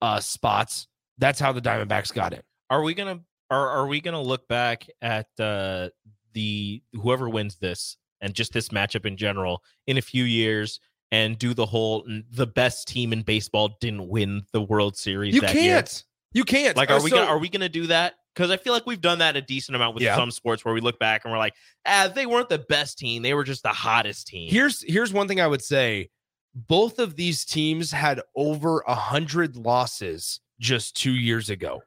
uh, 0.00 0.20
spots, 0.20 0.88
that's 1.18 1.40
how 1.40 1.52
the 1.52 1.60
Diamondbacks 1.60 2.12
got 2.12 2.32
it. 2.32 2.44
Are 2.72 2.82
we 2.82 2.94
gonna 2.94 3.20
are 3.50 3.68
are 3.68 3.86
we 3.86 4.00
gonna 4.00 4.22
look 4.22 4.48
back 4.48 4.86
at 5.02 5.26
uh 5.38 5.90
the 6.32 6.82
whoever 6.94 7.28
wins 7.28 7.56
this 7.56 7.98
and 8.22 8.32
just 8.32 8.54
this 8.54 8.70
matchup 8.70 9.04
in 9.04 9.18
general 9.18 9.62
in 9.86 9.98
a 9.98 10.00
few 10.02 10.24
years 10.24 10.80
and 11.10 11.38
do 11.38 11.52
the 11.52 11.66
whole 11.66 12.06
the 12.30 12.46
best 12.46 12.88
team 12.88 13.12
in 13.12 13.20
baseball 13.20 13.76
didn't 13.82 14.08
win 14.08 14.42
the 14.54 14.62
World 14.62 14.96
Series? 14.96 15.34
You 15.34 15.42
that 15.42 15.52
can't. 15.52 16.04
You 16.32 16.44
can't. 16.44 16.74
Like, 16.74 16.90
Uh, 16.90 16.94
are 16.94 17.02
we 17.02 17.10
gonna 17.10 17.26
are 17.26 17.38
we 17.38 17.50
gonna 17.50 17.68
do 17.68 17.88
that? 17.88 18.14
Because 18.34 18.50
I 18.50 18.56
feel 18.56 18.72
like 18.72 18.86
we've 18.86 19.02
done 19.02 19.18
that 19.18 19.36
a 19.36 19.42
decent 19.42 19.76
amount 19.76 19.94
with 19.94 20.04
Yeah. 20.04 20.16
some 20.16 20.30
sports 20.30 20.64
where 20.64 20.72
we 20.72 20.80
look 20.80 20.98
back 20.98 21.26
and 21.26 21.30
we're 21.32 21.38
like, 21.38 21.52
ah, 21.84 22.10
they 22.14 22.24
weren't 22.24 22.48
the 22.48 22.60
best 22.70 22.96
team; 22.96 23.20
they 23.20 23.34
were 23.34 23.44
just 23.44 23.62
the 23.62 23.68
hottest 23.68 24.28
team. 24.28 24.50
Here's 24.50 24.82
here's 24.90 25.12
one 25.12 25.28
thing 25.28 25.42
I 25.42 25.46
would 25.46 25.62
say. 25.62 26.08
Both 26.54 26.98
of 26.98 27.16
these 27.16 27.44
teams 27.44 27.90
had 27.92 28.22
over 28.34 28.82
a 28.86 28.94
hundred 28.94 29.56
losses 29.56 30.40
just 30.58 30.96
two 30.96 31.12
years 31.12 31.50
ago. 31.50 31.82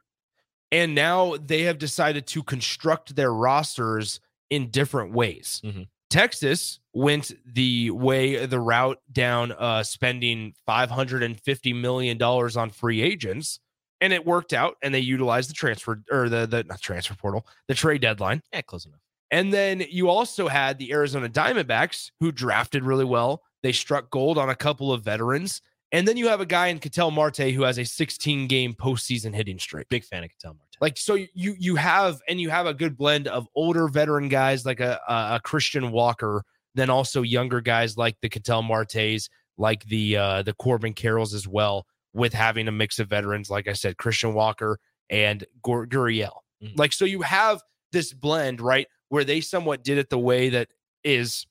And 0.75 0.93
now 0.93 1.37
they 1.37 1.61
have 1.63 1.77
decided 1.79 2.27
to 2.27 2.43
construct 2.43 3.15
their 3.15 3.33
rosters 3.33 4.19
in 4.49 4.69
different 4.71 5.13
ways. 5.13 5.61
Mhm. 5.63 5.87
Texas 6.09 6.79
went 6.93 7.31
the 7.45 7.91
way 7.91 8.45
the 8.45 8.59
route 8.59 8.99
down 9.11 9.53
uh 9.53 9.83
spending 9.83 10.53
550 10.65 11.73
million 11.73 12.17
dollars 12.17 12.55
on 12.57 12.69
free 12.69 13.01
agents 13.01 13.59
and 14.01 14.11
it 14.13 14.25
worked 14.25 14.53
out 14.53 14.75
and 14.83 14.93
they 14.93 14.99
utilized 14.99 15.49
the 15.49 15.53
transfer 15.53 16.03
or 16.11 16.27
the 16.29 16.45
the 16.45 16.63
not 16.63 16.81
transfer 16.81 17.15
portal, 17.15 17.47
the 17.67 17.73
trade 17.73 18.01
deadline. 18.01 18.41
yeah, 18.53 18.61
close 18.61 18.85
enough. 18.85 18.99
And 19.31 19.51
then 19.53 19.83
you 19.89 20.09
also 20.09 20.47
had 20.47 20.77
the 20.77 20.91
Arizona 20.91 21.27
Diamondbacks, 21.29 22.11
who 22.19 22.31
drafted 22.31 22.83
really 22.83 23.05
well. 23.05 23.41
They 23.63 23.71
struck 23.71 24.11
gold 24.11 24.37
on 24.37 24.49
a 24.49 24.55
couple 24.55 24.93
of 24.93 25.03
veterans. 25.03 25.61
And 25.91 26.07
then 26.07 26.17
you 26.17 26.27
have 26.27 26.41
a 26.41 26.45
guy 26.45 26.67
in 26.67 26.79
Ketel 26.79 27.11
Marte 27.11 27.51
who 27.53 27.63
has 27.63 27.77
a 27.77 27.85
16 27.85 28.47
game 28.47 28.73
postseason 28.73 29.33
hitting 29.33 29.59
streak. 29.59 29.87
Big 29.89 30.03
fan 30.03 30.23
of 30.23 30.29
Ketel 30.29 30.55
Marte. 30.55 30.77
Like 30.81 30.97
so, 30.97 31.13
you 31.13 31.55
you 31.57 31.75
have 31.75 32.19
and 32.27 32.41
you 32.41 32.49
have 32.49 32.65
a 32.65 32.73
good 32.73 32.97
blend 32.97 33.27
of 33.27 33.47
older 33.55 33.87
veteran 33.87 34.27
guys 34.27 34.65
like 34.65 34.79
a 34.79 34.99
a, 35.07 35.39
Christian 35.43 35.91
Walker, 35.91 36.43
then 36.73 36.89
also 36.89 37.21
younger 37.21 37.61
guys 37.61 37.97
like 37.97 38.17
the 38.21 38.29
Ketel 38.29 38.61
Martes, 38.61 39.29
like 39.57 39.85
the 39.85 40.17
uh, 40.17 40.43
the 40.43 40.53
Corbin 40.53 40.93
Carrolls 40.93 41.33
as 41.33 41.47
well, 41.47 41.85
with 42.13 42.33
having 42.33 42.67
a 42.67 42.71
mix 42.71 42.99
of 42.99 43.07
veterans. 43.07 43.49
Like 43.49 43.67
I 43.67 43.73
said, 43.73 43.97
Christian 43.97 44.33
Walker 44.33 44.79
and 45.09 45.45
Gur- 45.63 45.87
Gurriel. 45.87 46.39
Mhm. 46.61 46.77
Like 46.77 46.91
so, 46.91 47.05
you 47.05 47.21
have 47.21 47.61
this 47.91 48.11
blend 48.11 48.59
right 48.59 48.87
where 49.09 49.23
they 49.23 49.39
somewhat 49.39 49.83
did 49.83 49.97
it 49.97 50.09
the 50.09 50.19
way 50.19 50.49
that 50.49 50.67
is 51.03 51.45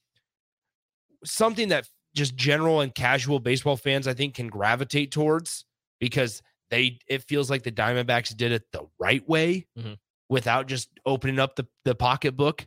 something 1.25 1.69
that 1.69 1.89
just 2.15 2.35
general 2.37 2.81
and 2.81 2.95
casual 2.95 3.39
baseball 3.41 3.77
fans 3.77 4.07
I 4.07 4.15
think 4.15 4.35
can 4.35 4.49
gravitate 4.49 5.11
towards 5.13 5.65
because 6.01 6.43
they 6.71 6.99
it 7.09 7.23
feels 7.25 7.51
like 7.51 7.63
the 7.63 7.73
Diamondbacks 7.73 8.37
did 8.37 8.53
it 8.53 8.65
the 8.73 8.87
right 8.99 9.27
way 9.29 9.67
Mhm. 9.79 9.97
without 10.29 10.67
just 10.67 10.89
opening 11.05 11.39
up 11.39 11.57
the, 11.57 11.67
the 11.85 11.95
pocketbook. 11.95 12.67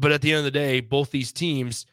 But 0.00 0.12
at 0.12 0.22
the 0.22 0.32
end 0.32 0.38
of 0.38 0.44
the 0.44 0.50
day, 0.50 0.80
both 0.80 1.10
these 1.10 1.30
teams, 1.30 1.84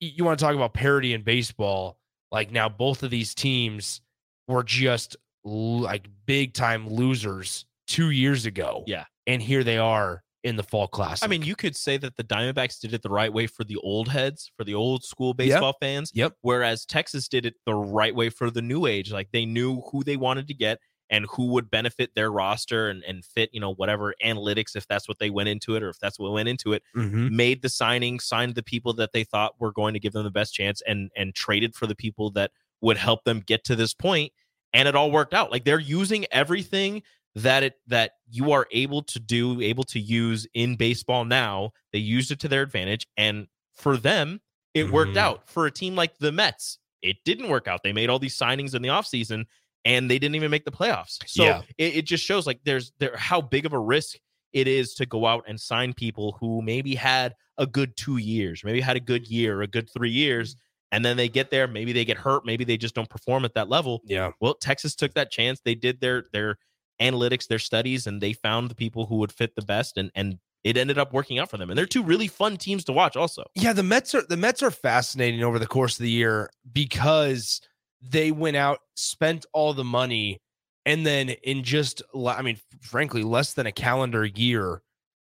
you 0.00 0.24
want 0.24 0.38
to 0.38 0.44
talk 0.44 0.54
about 0.54 0.72
parity 0.72 1.12
in 1.12 1.22
baseball. 1.22 1.98
Like 2.30 2.52
now, 2.52 2.68
both 2.68 3.02
of 3.02 3.10
these 3.10 3.34
teams 3.34 4.00
were 4.46 4.62
just 4.62 5.16
like 5.44 6.06
big 6.26 6.54
time 6.54 6.88
losers 6.88 7.66
two 7.86 8.10
years 8.10 8.46
ago. 8.46 8.84
Yeah. 8.86 9.04
And 9.26 9.42
here 9.42 9.64
they 9.64 9.78
are 9.78 10.22
in 10.44 10.54
the 10.54 10.62
fall 10.62 10.86
class. 10.86 11.24
I 11.24 11.26
mean, 11.26 11.42
you 11.42 11.56
could 11.56 11.74
say 11.74 11.96
that 11.96 12.16
the 12.16 12.22
Diamondbacks 12.22 12.78
did 12.78 12.94
it 12.94 13.02
the 13.02 13.10
right 13.10 13.32
way 13.32 13.48
for 13.48 13.64
the 13.64 13.76
old 13.78 14.08
heads, 14.08 14.50
for 14.56 14.62
the 14.62 14.74
old 14.74 15.02
school 15.04 15.34
baseball 15.34 15.74
fans. 15.80 16.12
Yep. 16.14 16.34
Whereas 16.42 16.86
Texas 16.86 17.26
did 17.26 17.46
it 17.46 17.54
the 17.64 17.74
right 17.74 18.14
way 18.14 18.30
for 18.30 18.50
the 18.50 18.62
new 18.62 18.86
age. 18.86 19.10
Like 19.10 19.28
they 19.32 19.44
knew 19.44 19.80
who 19.90 20.04
they 20.04 20.16
wanted 20.16 20.46
to 20.46 20.54
get 20.54 20.78
and 21.10 21.26
who 21.30 21.46
would 21.46 21.70
benefit 21.70 22.14
their 22.14 22.30
roster 22.30 22.88
and, 22.88 23.02
and 23.04 23.24
fit, 23.24 23.50
you 23.52 23.60
know, 23.60 23.72
whatever 23.74 24.14
analytics, 24.24 24.74
if 24.74 24.86
that's 24.88 25.06
what 25.08 25.18
they 25.18 25.30
went 25.30 25.48
into 25.48 25.76
it 25.76 25.82
or 25.82 25.88
if 25.88 25.98
that's 25.98 26.18
what 26.18 26.32
went 26.32 26.48
into 26.48 26.72
it, 26.72 26.82
Mhm. 26.96 27.30
made 27.30 27.62
the 27.62 27.68
signing, 27.68 28.18
signed 28.18 28.54
the 28.54 28.62
people 28.62 28.92
that 28.94 29.12
they 29.12 29.22
thought 29.24 29.60
were 29.60 29.72
going 29.72 29.94
to 29.94 30.00
give 30.00 30.12
them 30.12 30.24
the 30.24 30.30
best 30.30 30.54
chance 30.54 30.82
and 30.86 31.10
and 31.16 31.34
traded 31.34 31.74
for 31.74 31.86
the 31.86 31.94
people 31.94 32.30
that 32.32 32.50
would 32.80 32.96
help 32.96 33.24
them 33.24 33.40
get 33.40 33.64
to 33.64 33.76
this 33.76 33.94
point. 33.94 34.32
And 34.72 34.88
it 34.88 34.94
all 34.96 35.10
worked 35.10 35.32
out. 35.32 35.50
Like 35.50 35.64
they're 35.64 35.78
using 35.78 36.26
everything 36.30 37.02
that 37.34 37.62
it 37.62 37.74
that 37.86 38.12
you 38.28 38.50
are 38.52 38.66
able 38.72 39.02
to 39.02 39.20
do, 39.20 39.60
able 39.60 39.84
to 39.84 40.00
use 40.00 40.46
in 40.54 40.76
baseball 40.76 41.24
now. 41.24 41.72
They 41.92 41.98
used 42.00 42.30
it 42.30 42.40
to 42.40 42.48
their 42.48 42.62
advantage. 42.62 43.06
And 43.16 43.46
for 43.74 43.96
them, 43.96 44.40
it 44.74 44.90
worked 44.90 45.14
Mhm. 45.14 45.18
out. 45.18 45.48
For 45.48 45.66
a 45.66 45.70
team 45.70 45.94
like 45.94 46.18
the 46.18 46.32
Mets, 46.32 46.78
it 47.02 47.18
didn't 47.24 47.48
work 47.48 47.68
out. 47.68 47.82
They 47.82 47.92
made 47.92 48.10
all 48.10 48.18
these 48.18 48.36
signings 48.36 48.74
in 48.74 48.82
the 48.82 48.88
offseason 48.88 49.44
and 49.86 50.10
they 50.10 50.18
didn't 50.18 50.34
even 50.34 50.50
make 50.50 50.64
the 50.66 50.70
playoffs. 50.70 51.18
So 51.26 51.44
Yeah. 51.44 51.62
it, 51.78 51.96
it 51.98 52.02
just 52.04 52.22
shows 52.24 52.46
like 52.46 52.60
there's 52.64 52.92
there 52.98 53.16
how 53.16 53.40
big 53.40 53.64
of 53.64 53.72
a 53.72 53.78
risk 53.78 54.18
it 54.52 54.68
is 54.68 54.92
to 54.94 55.06
go 55.06 55.24
out 55.26 55.44
and 55.48 55.58
sign 55.58 55.94
people 55.94 56.36
who 56.40 56.60
maybe 56.60 56.94
had 56.94 57.34
a 57.56 57.66
good 57.66 57.96
two 57.96 58.18
years, 58.18 58.62
maybe 58.64 58.80
had 58.80 58.96
a 58.96 59.00
good 59.00 59.26
year, 59.28 59.62
a 59.62 59.66
good 59.66 59.88
three 59.90 60.10
years, 60.10 60.56
and 60.92 61.04
then 61.04 61.16
they 61.16 61.28
get 61.28 61.50
there, 61.50 61.66
maybe 61.66 61.92
they 61.92 62.04
get 62.04 62.16
hurt, 62.18 62.44
maybe 62.44 62.64
they 62.64 62.76
just 62.76 62.94
don't 62.94 63.08
perform 63.08 63.44
at 63.44 63.54
that 63.54 63.68
level. 63.68 64.02
yeah. 64.04 64.30
Well, 64.40 64.54
Texas 64.54 64.94
took 64.94 65.14
that 65.14 65.30
chance. 65.30 65.60
They 65.64 65.74
did 65.74 66.00
their 66.00 66.24
their 66.32 66.56
analytics, 67.00 67.46
their 67.46 67.58
studies, 67.58 68.06
and 68.06 68.20
they 68.20 68.32
found 68.32 68.70
the 68.70 68.74
people 68.74 69.06
who 69.06 69.16
would 69.16 69.32
fit 69.32 69.54
the 69.54 69.62
best, 69.62 69.96
and 69.96 70.10
and 70.14 70.38
it 70.64 70.76
ended 70.76 70.98
up 70.98 71.12
working 71.12 71.38
out 71.38 71.48
for 71.50 71.58
them. 71.58 71.70
And 71.70 71.78
they're 71.78 71.86
two 71.86 72.02
really 72.02 72.26
fun 72.26 72.56
teams 72.56 72.82
to 72.84 72.92
watch. 72.92 73.14
Also, 73.16 73.44
Yeah, 73.54 73.72
the 73.72 73.82
Mets 73.84 74.14
are 74.14 74.22
the 74.22 74.36
Mets 74.36 74.62
are 74.62 74.70
fascinating 74.72 75.42
over 75.44 75.58
the 75.60 75.66
course 75.66 75.98
of 75.98 76.02
the 76.02 76.10
year 76.10 76.50
because 76.72 77.60
they 78.10 78.30
went 78.30 78.56
out, 78.56 78.80
spent 78.94 79.46
all 79.52 79.72
the 79.74 79.84
money, 79.84 80.40
and 80.84 81.04
then 81.04 81.30
in 81.30 81.62
just, 81.64 82.02
I 82.14 82.42
mean, 82.42 82.58
frankly, 82.80 83.22
less 83.22 83.54
than 83.54 83.66
a 83.66 83.72
calendar 83.72 84.24
year, 84.24 84.82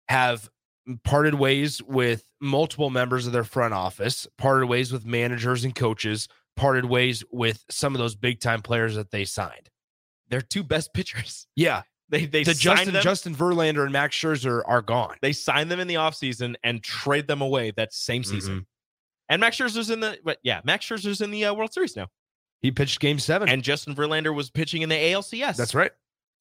have 0.09 0.49
parted 1.03 1.35
ways 1.35 1.81
with 1.83 2.25
multiple 2.41 2.89
members 2.89 3.25
of 3.27 3.33
their 3.33 3.43
front 3.43 3.73
office, 3.73 4.27
parted 4.37 4.67
ways 4.67 4.91
with 4.91 5.05
managers 5.05 5.63
and 5.63 5.73
coaches, 5.73 6.27
parted 6.57 6.85
ways 6.85 7.23
with 7.31 7.63
some 7.69 7.95
of 7.95 7.99
those 7.99 8.15
big 8.15 8.39
time 8.39 8.61
players 8.61 8.95
that 8.95 9.11
they 9.11 9.25
signed. 9.25 9.69
their 10.29 10.41
two 10.41 10.63
best 10.63 10.93
pitchers. 10.95 11.47
Yeah, 11.55 11.83
They 12.09 12.25
they 12.25 12.43
the 12.43 12.53
Justin 12.53 12.93
them. 12.93 13.03
Justin 13.03 13.35
Verlander 13.35 13.83
and 13.83 13.91
Max 13.93 14.15
Scherzer 14.15 14.61
are 14.65 14.81
gone. 14.81 15.15
they 15.21 15.33
signed 15.33 15.71
them 15.71 15.79
in 15.79 15.87
the 15.87 15.95
offseason 15.95 16.55
and 16.63 16.83
trade 16.83 17.27
them 17.27 17.41
away 17.41 17.71
that 17.71 17.93
same 17.93 18.23
season. 18.23 18.53
Mm-hmm. 18.53 18.63
And 19.29 19.39
Max 19.39 19.57
Scherzer's 19.57 19.89
in 19.89 19.99
the 19.99 20.17
but 20.23 20.37
yeah, 20.43 20.61
Max 20.63 20.85
Scherzer's 20.85 21.21
in 21.21 21.31
the 21.31 21.45
uh, 21.45 21.53
World 21.53 21.73
Series 21.73 21.95
now. 21.95 22.07
He 22.63 22.71
pitched 22.71 23.01
Game 23.01 23.19
Seven, 23.19 23.49
And 23.49 23.61
Justin 23.61 23.93
Verlander 23.93 24.33
was 24.33 24.49
pitching 24.49 24.81
in 24.81 24.89
the 24.89 24.95
ALCS. 24.95 25.57
that's 25.57 25.75
right. 25.75 25.91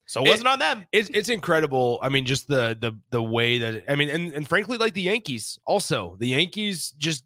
So 0.06 0.24
it 0.24 0.28
wasn't 0.28 0.48
on 0.48 0.58
them. 0.58 0.86
it's 0.92 1.10
it's 1.10 1.28
incredible. 1.28 1.98
I 2.02 2.08
mean, 2.08 2.24
just 2.24 2.48
the 2.48 2.76
the 2.80 2.98
the 3.10 3.22
way 3.22 3.58
that 3.58 3.84
I 3.88 3.96
mean, 3.96 4.08
and 4.08 4.32
and 4.32 4.48
frankly, 4.48 4.78
like 4.78 4.94
the 4.94 5.02
Yankees, 5.02 5.58
also 5.66 6.16
the 6.18 6.28
Yankees 6.28 6.94
just 6.96 7.24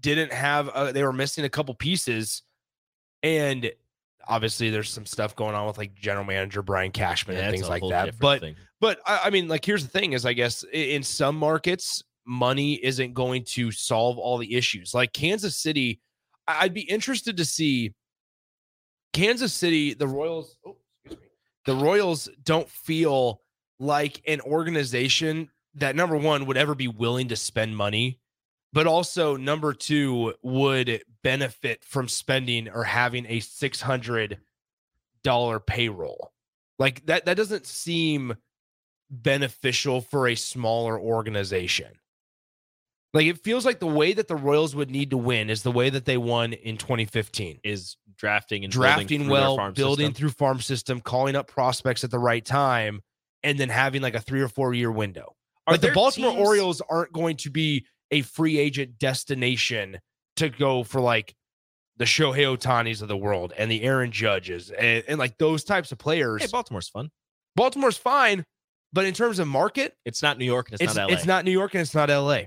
didn't 0.00 0.32
have. 0.32 0.68
Uh, 0.68 0.92
they 0.92 1.02
were 1.02 1.12
missing 1.12 1.44
a 1.44 1.48
couple 1.48 1.74
pieces, 1.74 2.42
and 3.22 3.70
obviously 4.26 4.70
there's 4.70 4.90
some 4.90 5.06
stuff 5.06 5.36
going 5.36 5.54
on 5.54 5.66
with 5.66 5.78
like 5.78 5.94
general 5.94 6.24
manager 6.24 6.62
Brian 6.62 6.92
Cashman 6.92 7.36
Yeah, 7.36 7.44
and 7.44 7.52
things 7.52 7.68
like 7.68 7.82
that. 7.90 8.18
But 8.18 8.40
thing. 8.40 8.56
but 8.80 9.00
I, 9.06 9.22
I 9.24 9.30
mean, 9.30 9.48
like 9.48 9.64
here's 9.64 9.84
the 9.84 9.90
thing: 9.90 10.12
is 10.12 10.24
I 10.26 10.32
guess 10.32 10.64
in 10.72 11.02
some 11.02 11.36
markets, 11.36 12.02
money 12.26 12.74
isn't 12.82 13.14
going 13.14 13.44
to 13.44 13.70
solve 13.70 14.18
all 14.18 14.38
the 14.38 14.54
issues. 14.54 14.94
Like 14.94 15.12
Kansas 15.12 15.56
City, 15.56 16.00
I'd 16.46 16.74
be 16.74 16.82
interested 16.82 17.36
to 17.36 17.44
see 17.44 17.94
Kansas 19.12 19.52
City, 19.52 19.94
the 19.94 20.06
Royals. 20.06 20.56
Oh, 20.66 20.76
excuse 21.04 21.20
me. 21.20 21.28
The 21.66 21.74
Royals 21.74 22.28
don't 22.42 22.68
feel 22.68 23.42
like 23.80 24.22
an 24.26 24.40
organization 24.40 25.50
that 25.74 25.96
number 25.96 26.16
one 26.16 26.46
would 26.46 26.56
ever 26.56 26.74
be 26.74 26.88
willing 26.88 27.28
to 27.28 27.36
spend 27.36 27.76
money, 27.76 28.18
but 28.72 28.86
also 28.86 29.36
number 29.36 29.72
two 29.72 30.34
would 30.42 31.02
benefit 31.22 31.84
from 31.84 32.08
spending 32.08 32.68
or 32.68 32.84
having 32.84 33.26
a 33.28 33.40
six 33.40 33.80
hundred 33.80 34.38
dollar 35.22 35.60
payroll. 35.60 36.32
Like 36.78 37.06
that. 37.06 37.24
That 37.26 37.36
doesn't 37.36 37.66
seem 37.66 38.36
beneficial 39.10 40.00
for 40.00 40.28
a 40.28 40.34
smaller 40.34 40.98
organization. 40.98 41.98
Like 43.14 43.26
it 43.26 43.42
feels 43.42 43.64
like 43.64 43.80
the 43.80 43.86
way 43.86 44.12
that 44.12 44.28
the 44.28 44.36
Royals 44.36 44.76
would 44.76 44.90
need 44.90 45.10
to 45.10 45.16
win 45.16 45.48
is 45.50 45.62
the 45.62 45.72
way 45.72 45.90
that 45.90 46.04
they 46.04 46.18
won 46.18 46.52
in 46.52 46.76
2015. 46.76 47.60
Is 47.64 47.96
drafting 48.18 48.64
and 48.64 48.72
Drafting 48.72 49.22
their 49.22 49.30
well, 49.30 49.56
building 49.72 50.08
system. 50.08 50.14
through 50.14 50.30
farm 50.30 50.60
system, 50.60 51.00
calling 51.00 51.36
up 51.36 51.46
prospects 51.48 52.04
at 52.04 52.10
the 52.10 52.18
right 52.18 52.44
time, 52.44 53.00
and 53.42 53.58
then 53.58 53.68
having 53.68 54.02
like 54.02 54.14
a 54.14 54.20
three 54.20 54.42
or 54.42 54.48
four 54.48 54.74
year 54.74 54.90
window. 54.90 55.34
Are 55.66 55.74
like 55.74 55.80
the 55.80 55.92
Baltimore 55.92 56.32
teams- 56.32 56.46
Orioles 56.46 56.82
aren't 56.90 57.12
going 57.12 57.36
to 57.38 57.50
be 57.50 57.86
a 58.10 58.22
free 58.22 58.58
agent 58.58 58.98
destination 58.98 59.98
to 60.36 60.48
go 60.48 60.82
for 60.82 61.00
like 61.00 61.34
the 61.98 62.04
Shohei 62.04 62.56
Ohtanis 62.56 63.02
of 63.02 63.08
the 63.08 63.16
world 63.16 63.52
and 63.56 63.70
the 63.70 63.82
Aaron 63.82 64.10
Judges 64.12 64.70
and, 64.70 65.04
and 65.08 65.18
like 65.18 65.36
those 65.38 65.64
types 65.64 65.92
of 65.92 65.98
players. 65.98 66.42
Hey, 66.42 66.48
Baltimore's 66.50 66.88
fun. 66.88 67.10
Baltimore's 67.56 67.96
fine, 67.98 68.44
but 68.92 69.04
in 69.04 69.14
terms 69.14 69.38
of 69.40 69.48
market, 69.48 69.94
It's 70.04 70.22
not 70.22 70.38
New 70.38 70.44
York 70.44 70.68
and 70.70 70.74
it's, 70.80 70.90
it's 70.92 70.96
not 70.96 71.10
LA. 71.10 71.16
it's 71.16 71.26
not 71.26 71.44
New 71.44 71.50
York 71.50 71.74
and 71.74 71.80
it's 71.82 71.94
not 71.94 72.08
LA. 72.08 72.42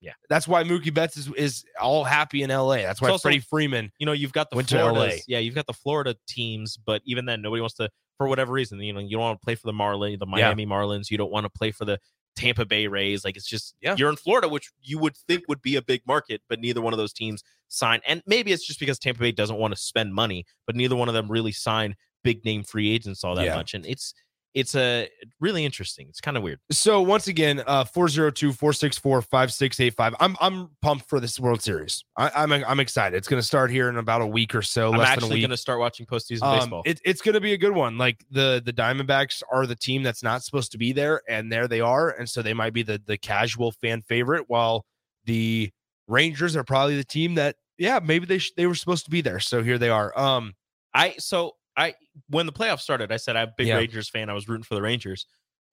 Yeah. 0.00 0.12
That's 0.28 0.46
why 0.46 0.62
Mookie 0.62 0.92
Betts 0.92 1.16
is, 1.16 1.28
is 1.36 1.64
all 1.80 2.04
happy 2.04 2.42
in 2.42 2.50
LA. 2.50 2.76
That's 2.76 3.00
why 3.00 3.10
also- 3.10 3.22
Freddie 3.22 3.40
Freeman. 3.40 3.90
you 3.98 4.06
know, 4.06 4.12
you've 4.12 4.32
got 4.32 4.50
the 4.50 4.62
Florida. 4.62 5.16
Yeah, 5.26 5.38
you've 5.38 5.54
got 5.54 5.66
the 5.66 5.72
Florida 5.72 6.16
teams, 6.28 6.76
but 6.76 7.02
even 7.04 7.24
then, 7.24 7.42
nobody 7.42 7.60
wants 7.60 7.76
to 7.76 7.88
for 8.18 8.28
whatever 8.28 8.52
reason. 8.52 8.80
You 8.80 8.92
know, 8.92 9.00
you 9.00 9.10
don't 9.10 9.20
want 9.20 9.40
to 9.40 9.44
play 9.44 9.54
for 9.54 9.66
the 9.66 9.72
Marlin, 9.72 10.18
the 10.18 10.26
Miami 10.26 10.64
Marlins. 10.66 11.10
You 11.10 11.18
don't 11.18 11.30
want 11.30 11.44
to 11.44 11.50
play 11.50 11.70
for 11.70 11.84
the 11.84 11.98
Tampa 12.34 12.64
Bay 12.66 12.86
Rays. 12.86 13.24
Like 13.24 13.36
it's 13.36 13.48
just 13.48 13.74
Yeah. 13.80 13.94
you're 13.98 14.10
in 14.10 14.16
Florida, 14.16 14.48
which 14.48 14.70
you 14.82 14.98
would 14.98 15.16
think 15.16 15.44
would 15.48 15.62
be 15.62 15.76
a 15.76 15.82
big 15.82 16.02
market, 16.06 16.42
but 16.48 16.60
neither 16.60 16.80
one 16.82 16.92
of 16.92 16.98
those 16.98 17.12
teams 17.14 17.42
sign. 17.68 18.00
And 18.06 18.22
maybe 18.26 18.52
it's 18.52 18.66
just 18.66 18.78
because 18.78 18.98
Tampa 18.98 19.20
Bay 19.20 19.32
doesn't 19.32 19.56
want 19.56 19.74
to 19.74 19.80
spend 19.80 20.14
money, 20.14 20.44
but 20.66 20.76
neither 20.76 20.94
one 20.96 21.08
of 21.08 21.14
them 21.14 21.30
really 21.30 21.52
sign 21.52 21.96
big 22.22 22.44
name 22.44 22.62
free 22.62 22.90
agents 22.90 23.24
all 23.24 23.34
that 23.36 23.44
Yeah. 23.46 23.54
much. 23.56 23.72
And 23.74 23.86
it's 23.86 24.12
it's 24.56 24.74
a 24.74 25.08
really 25.38 25.64
interesting. 25.66 26.06
It's 26.08 26.20
kind 26.20 26.36
of 26.36 26.42
weird. 26.42 26.58
So 26.70 27.02
once 27.02 27.28
again, 27.28 27.62
uh 27.66 27.84
402-464-5685. 27.84 30.14
I'm 30.18 30.36
I'm 30.40 30.70
pumped 30.82 31.08
for 31.08 31.20
this 31.20 31.38
World 31.38 31.62
Series. 31.62 32.04
I, 32.16 32.30
I'm 32.34 32.52
I'm 32.52 32.80
excited. 32.80 33.16
It's 33.16 33.28
gonna 33.28 33.42
start 33.42 33.70
here 33.70 33.88
in 33.88 33.96
about 33.98 34.22
a 34.22 34.26
week 34.26 34.54
or 34.54 34.62
so, 34.62 34.92
I'm 34.92 35.00
actually 35.00 35.40
going 35.40 35.50
to 35.50 35.56
start 35.56 35.78
watching 35.78 36.06
postseason 36.06 36.42
Um, 36.44 36.58
baseball. 36.58 36.82
it, 36.86 37.00
it's 37.04 37.20
going 37.20 37.34
to 37.34 37.40
be 37.40 37.52
a 37.52 37.58
good 37.58 37.74
one. 37.74 37.98
Like 37.98 38.24
the 38.30 38.62
the 38.64 38.72
Diamondbacks 38.72 39.42
are 39.52 39.66
the 39.66 39.76
team 39.76 40.02
that's 40.02 40.22
not 40.22 40.42
supposed 40.42 40.72
to 40.72 40.78
be 40.78 40.92
there, 40.92 41.20
and 41.28 41.52
there 41.52 41.68
they 41.68 41.80
are, 41.80 42.10
and 42.10 42.28
so 42.28 42.42
they 42.42 42.54
might 42.54 42.72
be 42.72 42.82
the 42.82 43.00
the 43.06 43.18
casual 43.18 43.72
fan 43.72 44.02
favorite. 44.02 44.44
While 44.48 44.86
the 45.24 45.70
Rangers 46.08 46.56
are 46.56 46.64
probably 46.64 46.96
the 46.96 47.04
team 47.04 47.34
that, 47.34 47.56
yeah, 47.78 47.98
maybe 48.02 48.24
they 48.26 48.38
sh- 48.38 48.52
they 48.56 48.66
were 48.66 48.74
supposed 48.74 49.04
to 49.04 49.10
be 49.10 49.20
there. 49.20 49.40
So 49.40 49.62
here 49.62 49.76
they 49.76 49.90
are. 49.90 50.18
Um, 50.18 50.54
I 50.94 51.14
so 51.18 51.55
I 51.76 51.94
when 52.30 52.46
the 52.46 52.52
playoffs 52.52 52.80
started, 52.80 53.12
I 53.12 53.16
said 53.18 53.36
I'm 53.36 53.48
a 53.48 53.52
big 53.56 53.66
Yeah. 53.68 53.76
Rangers 53.76 54.08
fan. 54.08 54.30
I 54.30 54.32
was 54.32 54.48
rooting 54.48 54.64
for 54.64 54.74
the 54.74 54.82
Rangers, 54.82 55.26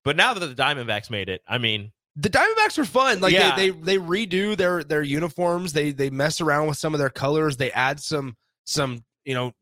but 0.04 0.16
now 0.16 0.34
that 0.34 0.46
the 0.46 0.54
Diamondbacks 0.62 1.10
made 1.10 1.30
it, 1.30 1.42
I 1.48 1.58
mean, 1.58 1.92
the 2.16 2.30
Diamondbacks 2.30 2.78
are 2.78 2.86
fun. 2.86 3.22
Like 3.22 3.34
Yeah. 3.34 3.56
they, 3.56 3.70
they 3.72 3.98
they 3.98 3.98
redo 3.98 4.56
their 4.58 4.84
their 4.84 5.02
uniforms. 5.02 5.74
They 5.74 5.92
they 5.92 6.10
mess 6.10 6.42
around 6.42 6.68
with 6.68 6.78
some 6.78 6.94
of 6.94 7.00
their 7.00 7.10
colors. 7.10 7.58
They 7.58 7.72
add 7.72 8.00
some 8.00 8.36
some 8.66 9.04
you 9.26 9.34
know 9.34 9.54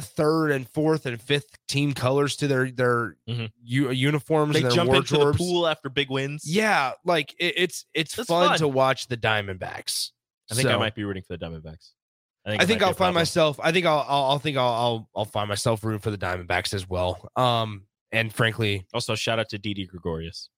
third 0.00 0.50
and 0.52 0.66
fourth 0.70 1.04
and 1.06 1.20
fifth 1.20 1.58
team 1.68 1.92
colors 1.92 2.36
to 2.36 2.48
their 2.48 2.70
their 2.70 3.16
Mhm. 3.28 3.50
u- 3.62 3.90
uniforms. 3.90 4.54
they 4.54 4.62
jump 4.62 4.90
into 4.92 5.18
the 5.18 5.32
pool 5.34 5.66
after 5.68 5.88
big 5.90 6.08
wins. 6.10 6.44
Yeah, 6.46 6.92
like 7.04 7.34
it, 7.38 7.54
it's 7.56 7.84
it's 7.94 8.14
fun, 8.14 8.26
fun. 8.48 8.58
to 8.58 8.68
watch 8.68 9.08
the 9.08 9.16
Diamondbacks. 9.18 10.10
I 10.50 10.54
think 10.54 10.68
I 10.68 10.76
might 10.76 10.94
be 10.94 11.04
rooting 11.04 11.22
for 11.22 11.36
the 11.36 11.44
Diamondbacks. 11.46 11.90
I 12.44 12.50
think 12.66 12.68
might 12.68 12.78
be 12.78 12.84
I'll 12.86 12.94
find 12.94 13.14
myself. 13.14 13.60
I 13.62 13.70
think 13.72 13.86
I'll 13.86 14.04
I'll, 14.08 14.24
I'll 14.30 14.38
think 14.38 14.56
I'll, 14.56 14.72
I'll 14.72 15.08
I'll 15.16 15.24
find 15.24 15.48
myself 15.48 15.84
room 15.84 15.98
for 16.00 16.10
the 16.10 16.18
Diamondbacks 16.18 16.74
as 16.74 16.88
well. 16.88 17.28
Um, 17.36 17.84
and 18.10 18.32
frankly, 18.32 18.84
Also, 18.92 19.14
shout 19.14 19.38
out 19.38 19.48
to 19.50 19.58
Didi 19.58 19.86
Gregorius. 19.86 20.48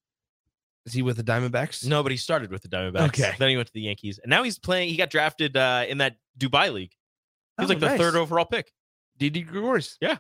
is 0.87 0.93
he 0.95 1.03
with 1.03 1.17
the 1.19 1.23
Diamondbacks? 1.25 1.87
No, 1.87 2.03
but 2.03 2.11
he 2.13 2.19
started 2.19 2.51
with 2.51 2.63
the 2.63 2.69
Diamondbacks. 2.69 3.09
Okay. 3.09 3.33
Then 3.39 3.51
he 3.51 3.57
went 3.57 3.67
to 3.69 3.73
the 3.75 3.83
Yankees, 3.83 4.19
and 4.23 4.31
now 4.31 4.43
he's 4.43 4.59
playing. 4.59 4.89
He 4.89 4.97
got 4.97 5.11
drafted 5.11 5.57
uh, 5.57 5.85
in 5.89 5.99
that 5.99 6.17
Dubai 6.39 6.73
league. 6.73 6.93
He's 7.59 7.67
Oh, 7.67 7.69
like 7.69 7.81
the 7.81 7.87
nice. 7.87 8.01
third 8.01 8.17
overall 8.17 8.45
pick. 8.47 8.73
Didi 9.19 9.43
Gregorius. 9.43 9.97
Yeah. 10.01 10.17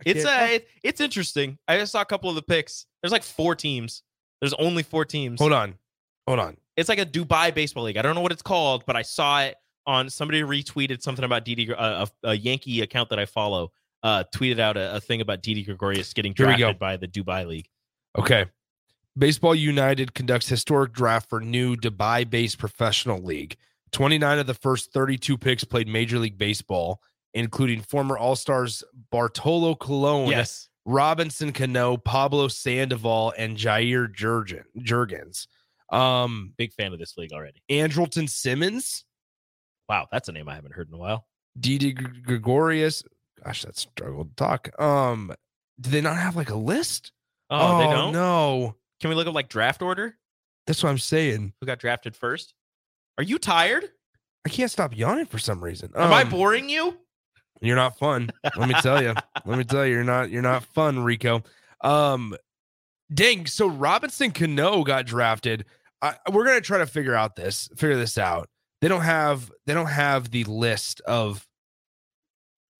I 0.00 0.02
It's 0.06 0.24
can't- 0.24 0.50
uh, 0.50 0.54
it, 0.54 0.68
it's 0.82 1.00
interesting. 1.00 1.58
I 1.68 1.78
just 1.78 1.92
saw 1.92 2.00
a 2.00 2.04
couple 2.06 2.30
of 2.30 2.36
the 2.36 2.42
picks. 2.42 2.86
There's 3.02 3.12
like 3.12 3.22
four 3.22 3.54
teams. 3.54 4.02
There's 4.40 4.54
only 4.54 4.82
four 4.82 5.04
teams. 5.04 5.40
hold 5.40 5.52
on, 5.52 5.74
hold 6.26 6.38
on. 6.40 6.56
It's 6.76 6.88
like 6.88 6.98
a 6.98 7.06
Dubai 7.06 7.54
baseball 7.54 7.84
league. 7.84 7.96
I 7.96 8.02
don't 8.02 8.14
know 8.14 8.20
what 8.20 8.32
it's 8.32 8.42
called, 8.42 8.84
but 8.86 8.96
I 8.96 9.02
saw 9.02 9.42
it 9.42 9.54
on 9.86 10.08
somebody 10.10 10.42
retweeted 10.42 11.02
something 11.02 11.24
about 11.24 11.44
Didi, 11.44 11.72
uh, 11.72 12.06
a, 12.24 12.28
a 12.30 12.34
Yankee 12.34 12.80
account 12.80 13.10
that 13.10 13.18
I 13.18 13.26
follow, 13.26 13.72
uh, 14.02 14.24
tweeted 14.34 14.58
out 14.58 14.76
a, 14.76 14.96
a 14.96 15.00
thing 15.00 15.20
about 15.20 15.42
Didi 15.42 15.62
Gregorius 15.62 16.12
getting 16.12 16.32
drafted 16.32 16.78
by 16.78 16.96
the 16.96 17.08
Dubai 17.08 17.46
league. 17.46 17.68
Okay. 18.18 18.46
Baseball 19.16 19.54
United 19.54 20.14
conducts 20.14 20.48
historic 20.48 20.92
draft 20.92 21.28
for 21.28 21.40
new 21.40 21.76
Dubai-based 21.76 22.58
professional 22.58 23.18
league. 23.22 23.56
29 23.92 24.40
of 24.40 24.46
the 24.46 24.54
first 24.54 24.92
32 24.92 25.38
picks 25.38 25.62
played 25.62 25.86
Major 25.86 26.18
League 26.18 26.36
Baseball, 26.36 27.00
including 27.32 27.80
former 27.80 28.18
All-Stars 28.18 28.82
Bartolo 29.12 29.76
Colon, 29.76 30.28
Yes. 30.30 30.68
Robinson 30.84 31.52
Cano, 31.52 31.96
Pablo 31.96 32.48
Sandoval, 32.48 33.32
and 33.38 33.56
Jair 33.56 34.12
Jurrjen, 34.12 34.64
Jurrjens. 34.78 35.46
Um, 35.92 36.52
Big 36.56 36.72
fan 36.72 36.92
of 36.92 36.98
this 36.98 37.16
league 37.16 37.32
already. 37.32 37.62
Andrelton 37.70 38.28
Simmons, 38.28 39.04
Wow, 39.88 40.08
that's 40.10 40.28
a 40.28 40.32
name 40.32 40.48
I 40.48 40.54
haven't 40.54 40.72
heard 40.74 40.88
in 40.88 40.94
a 40.94 40.98
while. 40.98 41.26
Didi 41.58 41.92
Gr- 41.92 42.20
Gregorius. 42.24 43.02
Gosh, 43.44 43.62
that 43.62 43.76
struggled 43.76 44.30
to 44.30 44.34
talk. 44.36 44.80
Um, 44.80 45.34
do 45.80 45.90
they 45.90 46.00
not 46.00 46.16
have 46.16 46.36
like 46.36 46.50
a 46.50 46.54
list? 46.56 47.12
Oh, 47.50 47.78
they 47.78 47.84
don't. 47.84 48.12
No, 48.12 48.76
Can 49.00 49.10
we 49.10 49.16
look 49.16 49.26
up 49.26 49.34
like 49.34 49.48
draft 49.48 49.82
order? 49.82 50.16
that's 50.66 50.82
what 50.82 50.88
I'm 50.88 50.98
saying. 50.98 51.52
Who 51.60 51.66
got 51.66 51.78
drafted 51.78 52.16
first? 52.16 52.54
Are 53.18 53.24
you 53.24 53.38
tired? 53.38 53.84
I 54.46 54.48
can't 54.48 54.70
stop 54.70 54.96
yawning 54.96 55.26
for 55.26 55.38
some 55.38 55.62
reason. 55.62 55.90
Am 55.94 56.10
I 56.12 56.22
Um, 56.22 56.30
boring 56.30 56.68
you? 56.70 56.96
You're 57.60 57.76
not 57.76 57.98
fun. 57.98 58.30
Let 58.56 58.68
me 58.68 58.74
tell 58.80 59.02
you. 59.02 59.14
Let 59.44 59.58
me 59.58 59.64
tell 59.64 59.84
you, 59.86 59.92
you're 59.92 60.04
not. 60.04 60.30
You're 60.30 60.42
not 60.42 60.64
fun, 60.64 61.04
Rico. 61.04 61.42
Um, 61.82 62.34
dang. 63.12 63.46
So 63.46 63.66
Robinson 63.68 64.30
Cano 64.32 64.82
got 64.84 65.04
drafted. 65.06 65.66
I, 66.02 66.14
we're 66.32 66.44
gonna 66.46 66.60
try 66.62 66.78
to 66.78 66.86
figure 66.86 67.14
out 67.14 67.36
this. 67.36 67.68
Figure 67.76 67.96
this 67.96 68.16
out. 68.18 68.48
They 68.84 68.88
don't 68.88 69.00
have. 69.00 69.50
They 69.64 69.72
don't 69.72 69.86
have 69.86 70.30
the 70.30 70.44
list 70.44 71.00
of 71.06 71.48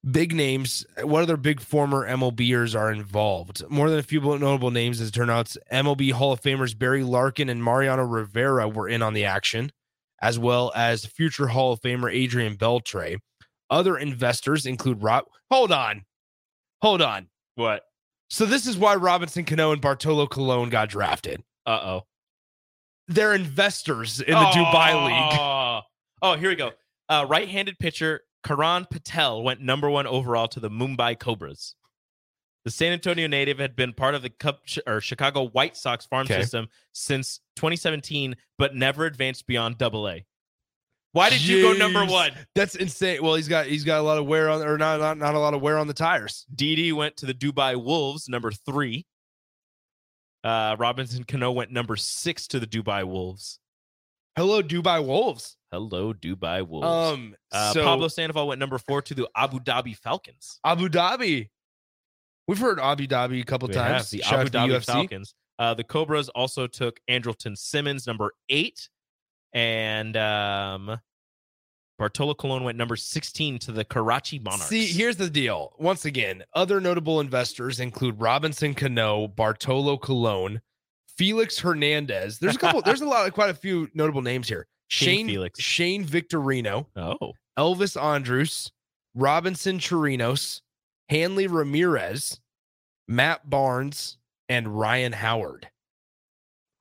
big 0.05 0.35
names. 0.35 0.85
What 1.03 1.23
other 1.23 1.39
big 1.39 1.63
former 1.63 2.07
MLBers 2.07 2.79
are 2.79 2.93
involved? 2.93 3.63
More 3.71 3.89
than 3.89 3.99
a 3.99 4.03
few 4.03 4.21
notable 4.21 4.71
names, 4.71 5.01
as 5.01 5.19
out, 5.19 5.57
MLB 5.73 6.13
Hall 6.13 6.33
of 6.33 6.43
Famers 6.43 6.79
Barry 6.79 7.03
Larkin 7.03 7.49
and 7.49 7.65
Mariano 7.65 8.05
Rivera 8.05 8.69
were 8.69 8.87
in 8.87 9.01
on 9.01 9.15
the 9.15 9.25
action, 9.25 9.73
as 10.21 10.39
well 10.39 10.73
as 10.75 11.07
future 11.07 11.47
Hall 11.47 11.73
of 11.73 11.81
Famer 11.81 12.15
Adrian 12.15 12.59
Beltre. 12.59 13.17
Other 13.71 13.97
investors 13.97 14.67
include 14.67 15.03
Rob. 15.03 15.25
Hold 15.51 15.73
on, 15.73 16.05
hold 16.83 17.01
on. 17.01 17.29
What? 17.55 17.83
So 18.29 18.45
this 18.45 18.67
is 18.67 18.77
why 18.77 18.97
Robinson 18.97 19.47
Cano 19.47 19.73
and 19.73 19.81
Bartolo 19.81 20.27
Colon 20.27 20.69
got 20.69 20.91
drafted. 20.91 21.43
Uh 21.65 21.81
oh. 21.83 22.01
They're 23.09 23.35
investors 23.35 24.21
in 24.21 24.35
the 24.35 24.41
Dubai 24.41 25.07
League. 25.07 25.64
Oh, 26.25 26.37
here 26.37 26.49
we 26.49 26.57
go. 26.57 26.73
Uh, 27.09 27.27
right-handed 27.29 27.79
pitcher 27.79 28.23
Karan 28.43 28.87
Patel 28.91 29.43
went 29.43 29.61
number 29.61 29.91
one 29.91 30.07
overall 30.07 30.49
to 30.49 30.59
the 30.59 30.71
Mumbai 30.71 31.19
Cobras. 31.19 31.75
The 32.65 32.71
San 32.71 32.95
Antonio 32.95 33.27
native 33.27 33.59
had 33.59 33.77
been 33.77 33.93
part 33.93 34.15
of 34.15 34.23
the 34.23 34.31
Cub 34.31 34.57
or 34.87 35.03
Chicago 35.03 35.49
White 35.49 35.77
Sox 35.77 36.07
farm 36.07 36.25
Okay. 36.25 36.41
system 36.41 36.69
since 36.95 37.41
2017, 37.57 38.37
but 38.59 38.75
never 38.75 39.05
advanced 39.05 39.47
beyond 39.47 39.77
Double 39.77 40.09
A. 40.09 40.25
Why 41.13 41.29
did 41.29 41.47
you 41.47 41.61
go 41.61 41.73
number 41.75 42.07
one? 42.07 42.31
That's 42.55 42.75
insane. 42.75 43.23
Well, 43.23 43.35
he's 43.35 43.49
got 43.49 43.67
he's 43.67 43.85
got 43.85 44.01
a 44.01 44.03
lot 44.03 44.17
of 44.17 44.25
wear 44.25 44.49
on, 44.49 44.63
or 44.63 44.79
not 44.79 44.99
not, 44.99 45.19
not 45.19 45.35
a 45.35 45.39
lot 45.39 45.53
of 45.53 45.61
wear 45.61 45.77
on 45.79 45.89
the 45.89 45.95
tires. 45.95 46.47
Didi 46.55 46.91
went 46.93 47.19
to 47.19 47.27
the 47.27 47.35
Dubai 47.35 47.77
Wolves, 47.77 48.31
number 48.31 48.51
three. 48.51 49.05
Uh, 50.43 50.75
Robinson 50.79 51.25
Cano 51.25 51.53
went 51.53 51.71
number 51.71 51.97
six 51.97 52.49
to 52.49 52.59
the 52.59 52.67
Dubai 52.67 53.05
Wolves. 53.05 53.59
Hello, 54.37 54.63
Dubai 54.63 55.05
Wolves. 55.05 55.57
Hello, 55.75 56.13
Dubai 56.13 56.65
Wolves. 56.67 56.87
Um, 56.87 57.35
Uh, 57.51 57.73
so 57.73 57.83
Pablo 57.83 58.07
Sandoval 58.07 58.47
went 58.47 58.61
number 58.61 58.79
four 58.79 59.03
to 59.03 59.13
the 59.15 59.29
Abu 59.37 59.59
Dhabi 59.59 59.97
Falcons. 59.97 60.61
Abu 60.65 60.89
Dhabi. 60.89 61.49
We've 62.47 62.59
heard 62.59 62.79
Abu 62.79 63.09
Dhabi 63.09 63.41
a 63.41 63.45
couple 63.45 63.67
We 63.69 63.75
times. 63.75 64.11
have 64.11 64.11
the 64.11 64.19
Shout 64.25 64.41
Abu 64.41 64.51
Dhabi 64.51 64.77
UFC. 64.79 64.85
Falcons. 64.85 65.35
Uh, 65.59 65.75
the 65.75 65.83
Cobras 65.83 66.29
also 66.29 66.67
took 66.69 67.01
Andrelton 67.11 67.57
Simmons, 67.59 68.07
number 68.07 68.33
eight, 68.49 68.89
and 69.53 70.17
um, 70.17 71.01
Bartolo 71.99 72.35
Colon 72.35 72.63
went 72.65 72.79
number 72.79 72.95
16 72.97 73.59
to 73.61 73.73
the 73.73 73.85
Karachi 73.85 74.39
Monarchs. 74.39 74.67
See, 74.67 74.87
here's 74.87 75.17
the 75.17 75.31
deal. 75.31 75.75
Once 75.79 76.05
again, 76.05 76.45
other 76.55 76.81
notable 76.81 77.19
investors 77.21 77.81
include 77.81 78.21
Robinson 78.21 78.75
Cano, 78.75 79.27
Bartolo 79.29 79.97
Colon, 79.97 80.61
Felix 81.17 81.59
Hernandez. 81.59 82.39
There's 82.41 82.57
a 82.57 82.59
couple. 82.59 82.83
there's 82.83 83.01
a 83.01 83.07
lot, 83.07 83.33
quite 83.33 83.51
a 83.51 83.55
few 83.55 83.89
notable 83.95 84.23
names 84.23 84.49
here. 84.49 84.67
Shane 84.89 85.27
Felix. 85.29 85.61
Shane 85.61 86.05
Victorino, 86.05 86.87
Oh, 86.97 87.33
Elvis 87.59 88.01
Andrus, 88.01 88.71
Robinson 89.15 89.79
Chirinos, 89.79 90.61
Hanley 91.09 91.47
Ramirez, 91.47 92.41
Matt 93.09 93.49
Barnes, 93.49 94.19
and 94.49 94.79
Ryan 94.79 95.13
Howard. 95.13 95.69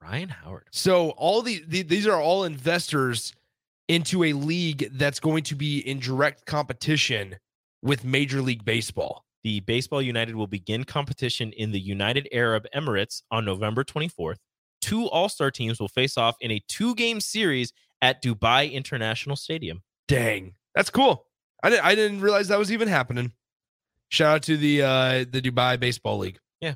Ryan 0.01 0.29
Howard. 0.29 0.67
So 0.71 1.11
all 1.11 1.41
the, 1.41 1.63
the 1.67 1.81
these 1.81 2.07
are 2.07 2.19
all 2.19 2.43
investors 2.43 3.33
into 3.87 4.23
a 4.25 4.33
league 4.33 4.89
that's 4.93 5.19
going 5.19 5.43
to 5.43 5.55
be 5.55 5.79
in 5.79 5.99
direct 5.99 6.45
competition 6.45 7.35
with 7.81 8.03
Major 8.03 8.41
League 8.41 8.65
Baseball. 8.65 9.23
The 9.43 9.59
Baseball 9.61 10.01
United 10.01 10.35
will 10.35 10.47
begin 10.47 10.83
competition 10.85 11.51
in 11.53 11.71
the 11.71 11.79
United 11.79 12.27
Arab 12.31 12.65
Emirates 12.75 13.23
on 13.31 13.43
November 13.43 13.83
24th. 13.83 14.37
Two 14.81 15.07
All 15.09 15.29
Star 15.29 15.51
teams 15.51 15.79
will 15.79 15.87
face 15.89 16.17
off 16.17 16.35
in 16.41 16.51
a 16.51 16.61
two 16.67 16.95
game 16.95 17.19
series 17.21 17.71
at 18.03 18.21
Dubai 18.21 18.71
International 18.71 19.37
Stadium. 19.37 19.81
Dang, 20.09 20.53
that's 20.75 20.89
cool. 20.89 21.25
I 21.63 21.69
didn't 21.69 21.85
I 21.85 21.95
didn't 21.95 22.19
realize 22.21 22.49
that 22.49 22.59
was 22.59 22.71
even 22.71 22.89
happening. 22.89 23.31
Shout 24.09 24.35
out 24.35 24.43
to 24.43 24.57
the 24.57 24.83
uh 24.83 25.25
the 25.31 25.41
Dubai 25.41 25.79
Baseball 25.79 26.19
League. 26.19 26.37
Yeah. 26.59 26.75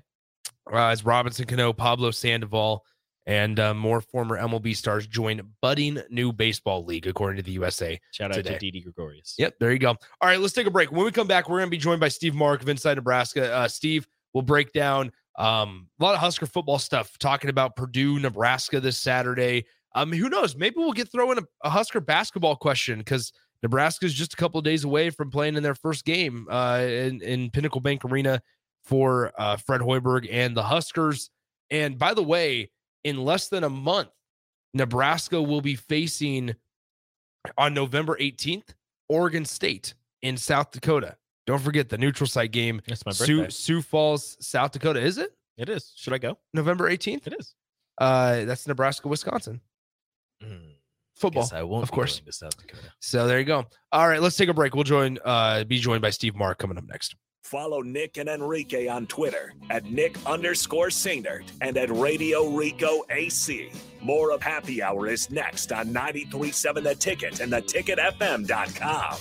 Uh, 0.72 0.88
as 0.88 1.06
Robinson 1.06 1.46
Cano, 1.46 1.74
Pablo 1.74 2.12
Sandoval, 2.12 2.84
and 3.26 3.60
uh, 3.60 3.74
more 3.74 4.00
former 4.00 4.40
MLB 4.40 4.74
stars 4.76 5.06
join 5.06 5.42
budding 5.62 6.02
new 6.10 6.32
baseball 6.32 6.86
league, 6.86 7.08
according 7.08 7.36
to 7.36 7.44
the 7.44 7.52
USA. 7.52 8.00
Shout 8.12 8.32
out 8.32 8.36
Today. 8.36 8.54
to 8.54 8.60
Didi 8.60 8.82
Gregorius. 8.82 9.36
Yep, 9.38 9.56
there 9.60 9.74
you 9.74 9.80
go. 9.80 9.90
All 9.90 9.98
right, 10.24 10.40
let's 10.40 10.54
take 10.54 10.66
a 10.66 10.72
break. 10.72 10.94
When 10.94 11.04
we 11.04 11.12
come 11.12 11.28
back, 11.28 11.50
we're 11.50 11.58
going 11.58 11.68
to 11.68 11.72
be 11.72 11.78
joined 11.78 12.00
by 12.00 12.08
Steve 12.08 12.34
Marik 12.34 12.62
of 12.62 12.70
Inside 12.70 12.96
Nebraska. 12.96 13.54
Uh, 13.54 13.68
Steve 13.68 14.08
will 14.34 14.44
break 14.44 14.72
down 14.72 15.12
um, 15.38 15.88
a 16.00 16.04
lot 16.04 16.16
of 16.16 16.22
Husker 16.22 16.46
football 16.46 16.80
stuff, 16.80 17.18
talking 17.20 17.50
about 17.50 17.76
Purdue, 17.76 18.18
Nebraska 18.20 18.80
this 18.80 18.98
Saturday. 18.98 19.66
Um, 19.98 20.12
who 20.12 20.30
knows? 20.30 20.56
Maybe 20.56 20.76
we'll 20.78 20.94
get 20.94 21.12
throw 21.12 21.32
in 21.32 21.40
a, 21.40 21.44
a 21.64 21.72
Husker 21.72 22.00
basketball 22.00 22.56
question 22.56 23.00
because 23.00 23.34
Nebraska 23.64 24.06
is 24.06 24.14
just 24.14 24.34
a 24.34 24.38
couple 24.38 24.60
of 24.60 24.64
days 24.64 24.84
away 24.84 25.10
from 25.10 25.32
playing 25.32 25.56
in 25.56 25.64
their 25.64 25.74
first 25.74 26.06
game 26.06 26.46
uh, 26.52 26.86
in, 26.88 27.20
in 27.24 27.50
Pinnacle 27.50 27.82
Bank 27.82 28.06
Arena 28.06 28.40
for 28.84 29.32
uh, 29.40 29.58
Fred 29.58 29.82
Hoiberg 29.82 30.28
and 30.32 30.56
the 30.56 30.62
Huskers. 30.62 31.32
And 31.72 31.98
by 31.98 32.14
the 32.14 32.22
way, 32.22 32.70
in 33.04 33.18
less 33.18 33.48
than 33.48 33.64
a 33.64 33.70
month, 33.70 34.10
Nebraska 34.76 35.42
will 35.42 35.62
be 35.62 35.76
facing 35.76 36.54
on 37.58 37.74
November 37.74 38.16
18th, 38.22 38.76
Oregon 39.10 39.46
State 39.46 39.96
in 40.22 40.38
South 40.38 40.72
Dakota. 40.72 41.18
Don't 41.48 41.62
forget 41.62 41.90
the 41.90 41.98
neutral 41.98 42.28
site 42.28 42.52
game. 42.52 42.82
That's 42.88 43.04
my 43.04 43.14
Sioux, 43.14 43.38
birthday. 43.38 43.52
Sioux 43.52 43.82
Falls, 43.82 44.38
South 44.46 44.74
Dakota. 44.74 45.00
Is 45.00 45.18
it 45.18 45.32
It 45.58 45.70
is. 45.70 45.94
Should 45.96 46.14
I 46.14 46.20
go? 46.20 46.38
November 46.54 46.88
18th? 46.88 47.26
It 47.26 47.34
is. 47.40 47.56
Uh, 47.98 48.46
that's 48.46 48.68
Nebraska, 48.68 49.08
Wisconsin 49.08 49.60
football, 51.18 51.44
Guess 51.44 51.54
I 51.54 51.64
won't 51.64 51.84
of 51.84 51.92
be 51.92 51.96
course. 51.96 52.20
going 52.20 52.26
to 52.26 52.32
South 52.34 52.58
Dakota. 52.58 52.92
So 53.00 53.28
there 53.28 53.40
you 53.40 53.46
go. 53.46 53.66
All 53.92 54.08
right, 54.08 54.22
let's 54.22 54.36
take 54.38 54.50
a 54.50 54.54
break. 54.54 54.76
We'll 54.76 54.84
join, 54.84 55.18
uh, 55.26 55.64
be 55.64 55.80
joined 55.80 56.02
by 56.02 56.10
Steve 56.12 56.36
Marik 56.36 56.58
coming 56.58 56.78
up 56.78 56.86
next. 56.88 57.16
Follow 57.44 57.82
Nick 57.82 58.18
and 58.18 58.28
Enrique 58.28 58.88
on 58.88 59.08
Twitter 59.08 59.54
at 59.70 59.86
Nick 59.86 60.18
underscore 60.26 60.88
Sainert 60.90 61.44
and 61.62 61.78
at 61.78 61.90
Radio 61.90 62.48
Rico 62.50 63.04
AC. 63.10 63.70
More 64.02 64.32
of 64.32 64.42
Happy 64.42 64.84
Hour 64.84 65.08
is 65.08 65.30
next 65.32 65.72
on 65.72 65.88
93.7 65.94 66.84
The 66.84 66.96
Ticket 66.96 67.40
and 67.40 67.52
theticketfm.com. 67.54 69.18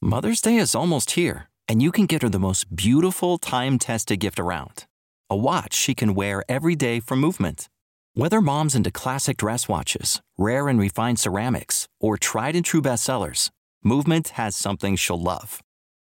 Mother's 0.00 0.40
Day 0.40 0.56
is 0.56 0.74
almost 0.74 1.12
here, 1.12 1.48
and 1.68 1.82
you 1.82 1.90
can 1.92 2.06
get 2.06 2.22
her 2.22 2.28
the 2.28 2.38
most 2.38 2.74
beautiful 2.74 3.38
time 3.38 3.78
tested 3.78 4.20
gift 4.20 4.38
around 4.38 4.86
a 5.30 5.36
watch 5.36 5.72
she 5.74 5.94
can 5.94 6.14
wear 6.14 6.44
every 6.48 6.74
day 6.76 7.00
for 7.00 7.16
movement. 7.16 7.68
Whether 8.14 8.40
mom's 8.40 8.74
into 8.74 8.90
classic 8.90 9.38
dress 9.38 9.68
watches, 9.68 10.20
rare 10.36 10.68
and 10.68 10.78
refined 10.78 11.18
ceramics, 11.18 11.88
or 12.00 12.16
tried 12.16 12.54
and 12.54 12.64
true 12.64 12.82
bestsellers, 12.82 13.50
Movement 13.84 14.28
has 14.30 14.54
something 14.54 14.94
she'll 14.96 15.20
love. 15.20 15.60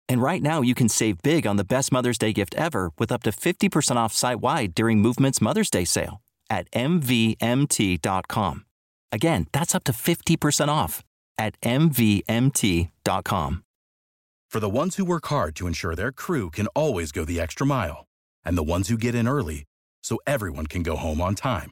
And 0.07 0.21
right 0.21 0.41
now, 0.41 0.61
you 0.61 0.73
can 0.75 0.87
save 0.87 1.21
big 1.23 1.45
on 1.45 1.57
the 1.57 1.65
best 1.65 1.91
Mother's 1.91 2.17
Day 2.17 2.31
gift 2.31 2.55
ever 2.55 2.91
with 2.97 3.11
up 3.11 3.23
to 3.23 3.31
50% 3.31 3.97
off 3.97 4.13
site 4.13 4.39
wide 4.39 4.73
during 4.73 5.01
Movement's 5.01 5.41
Mother's 5.41 5.69
Day 5.69 5.83
sale 5.83 6.21
at 6.49 6.69
MVMT.com. 6.71 8.65
Again, 9.11 9.47
that's 9.51 9.75
up 9.75 9.83
to 9.85 9.91
50% 9.91 10.69
off 10.69 11.03
at 11.37 11.59
MVMT.com. 11.61 12.93
For 14.49 14.59
the 14.61 14.69
ones 14.69 14.95
who 14.95 15.05
work 15.05 15.25
hard 15.25 15.55
to 15.57 15.67
ensure 15.67 15.95
their 15.95 16.13
crew 16.13 16.49
can 16.49 16.67
always 16.67 17.11
go 17.11 17.25
the 17.25 17.41
extra 17.41 17.67
mile, 17.67 18.05
and 18.45 18.57
the 18.57 18.63
ones 18.63 18.87
who 18.87 18.97
get 18.97 19.15
in 19.15 19.27
early 19.27 19.65
so 20.01 20.17
everyone 20.25 20.67
can 20.67 20.81
go 20.81 20.95
home 20.95 21.19
on 21.19 21.35
time, 21.35 21.71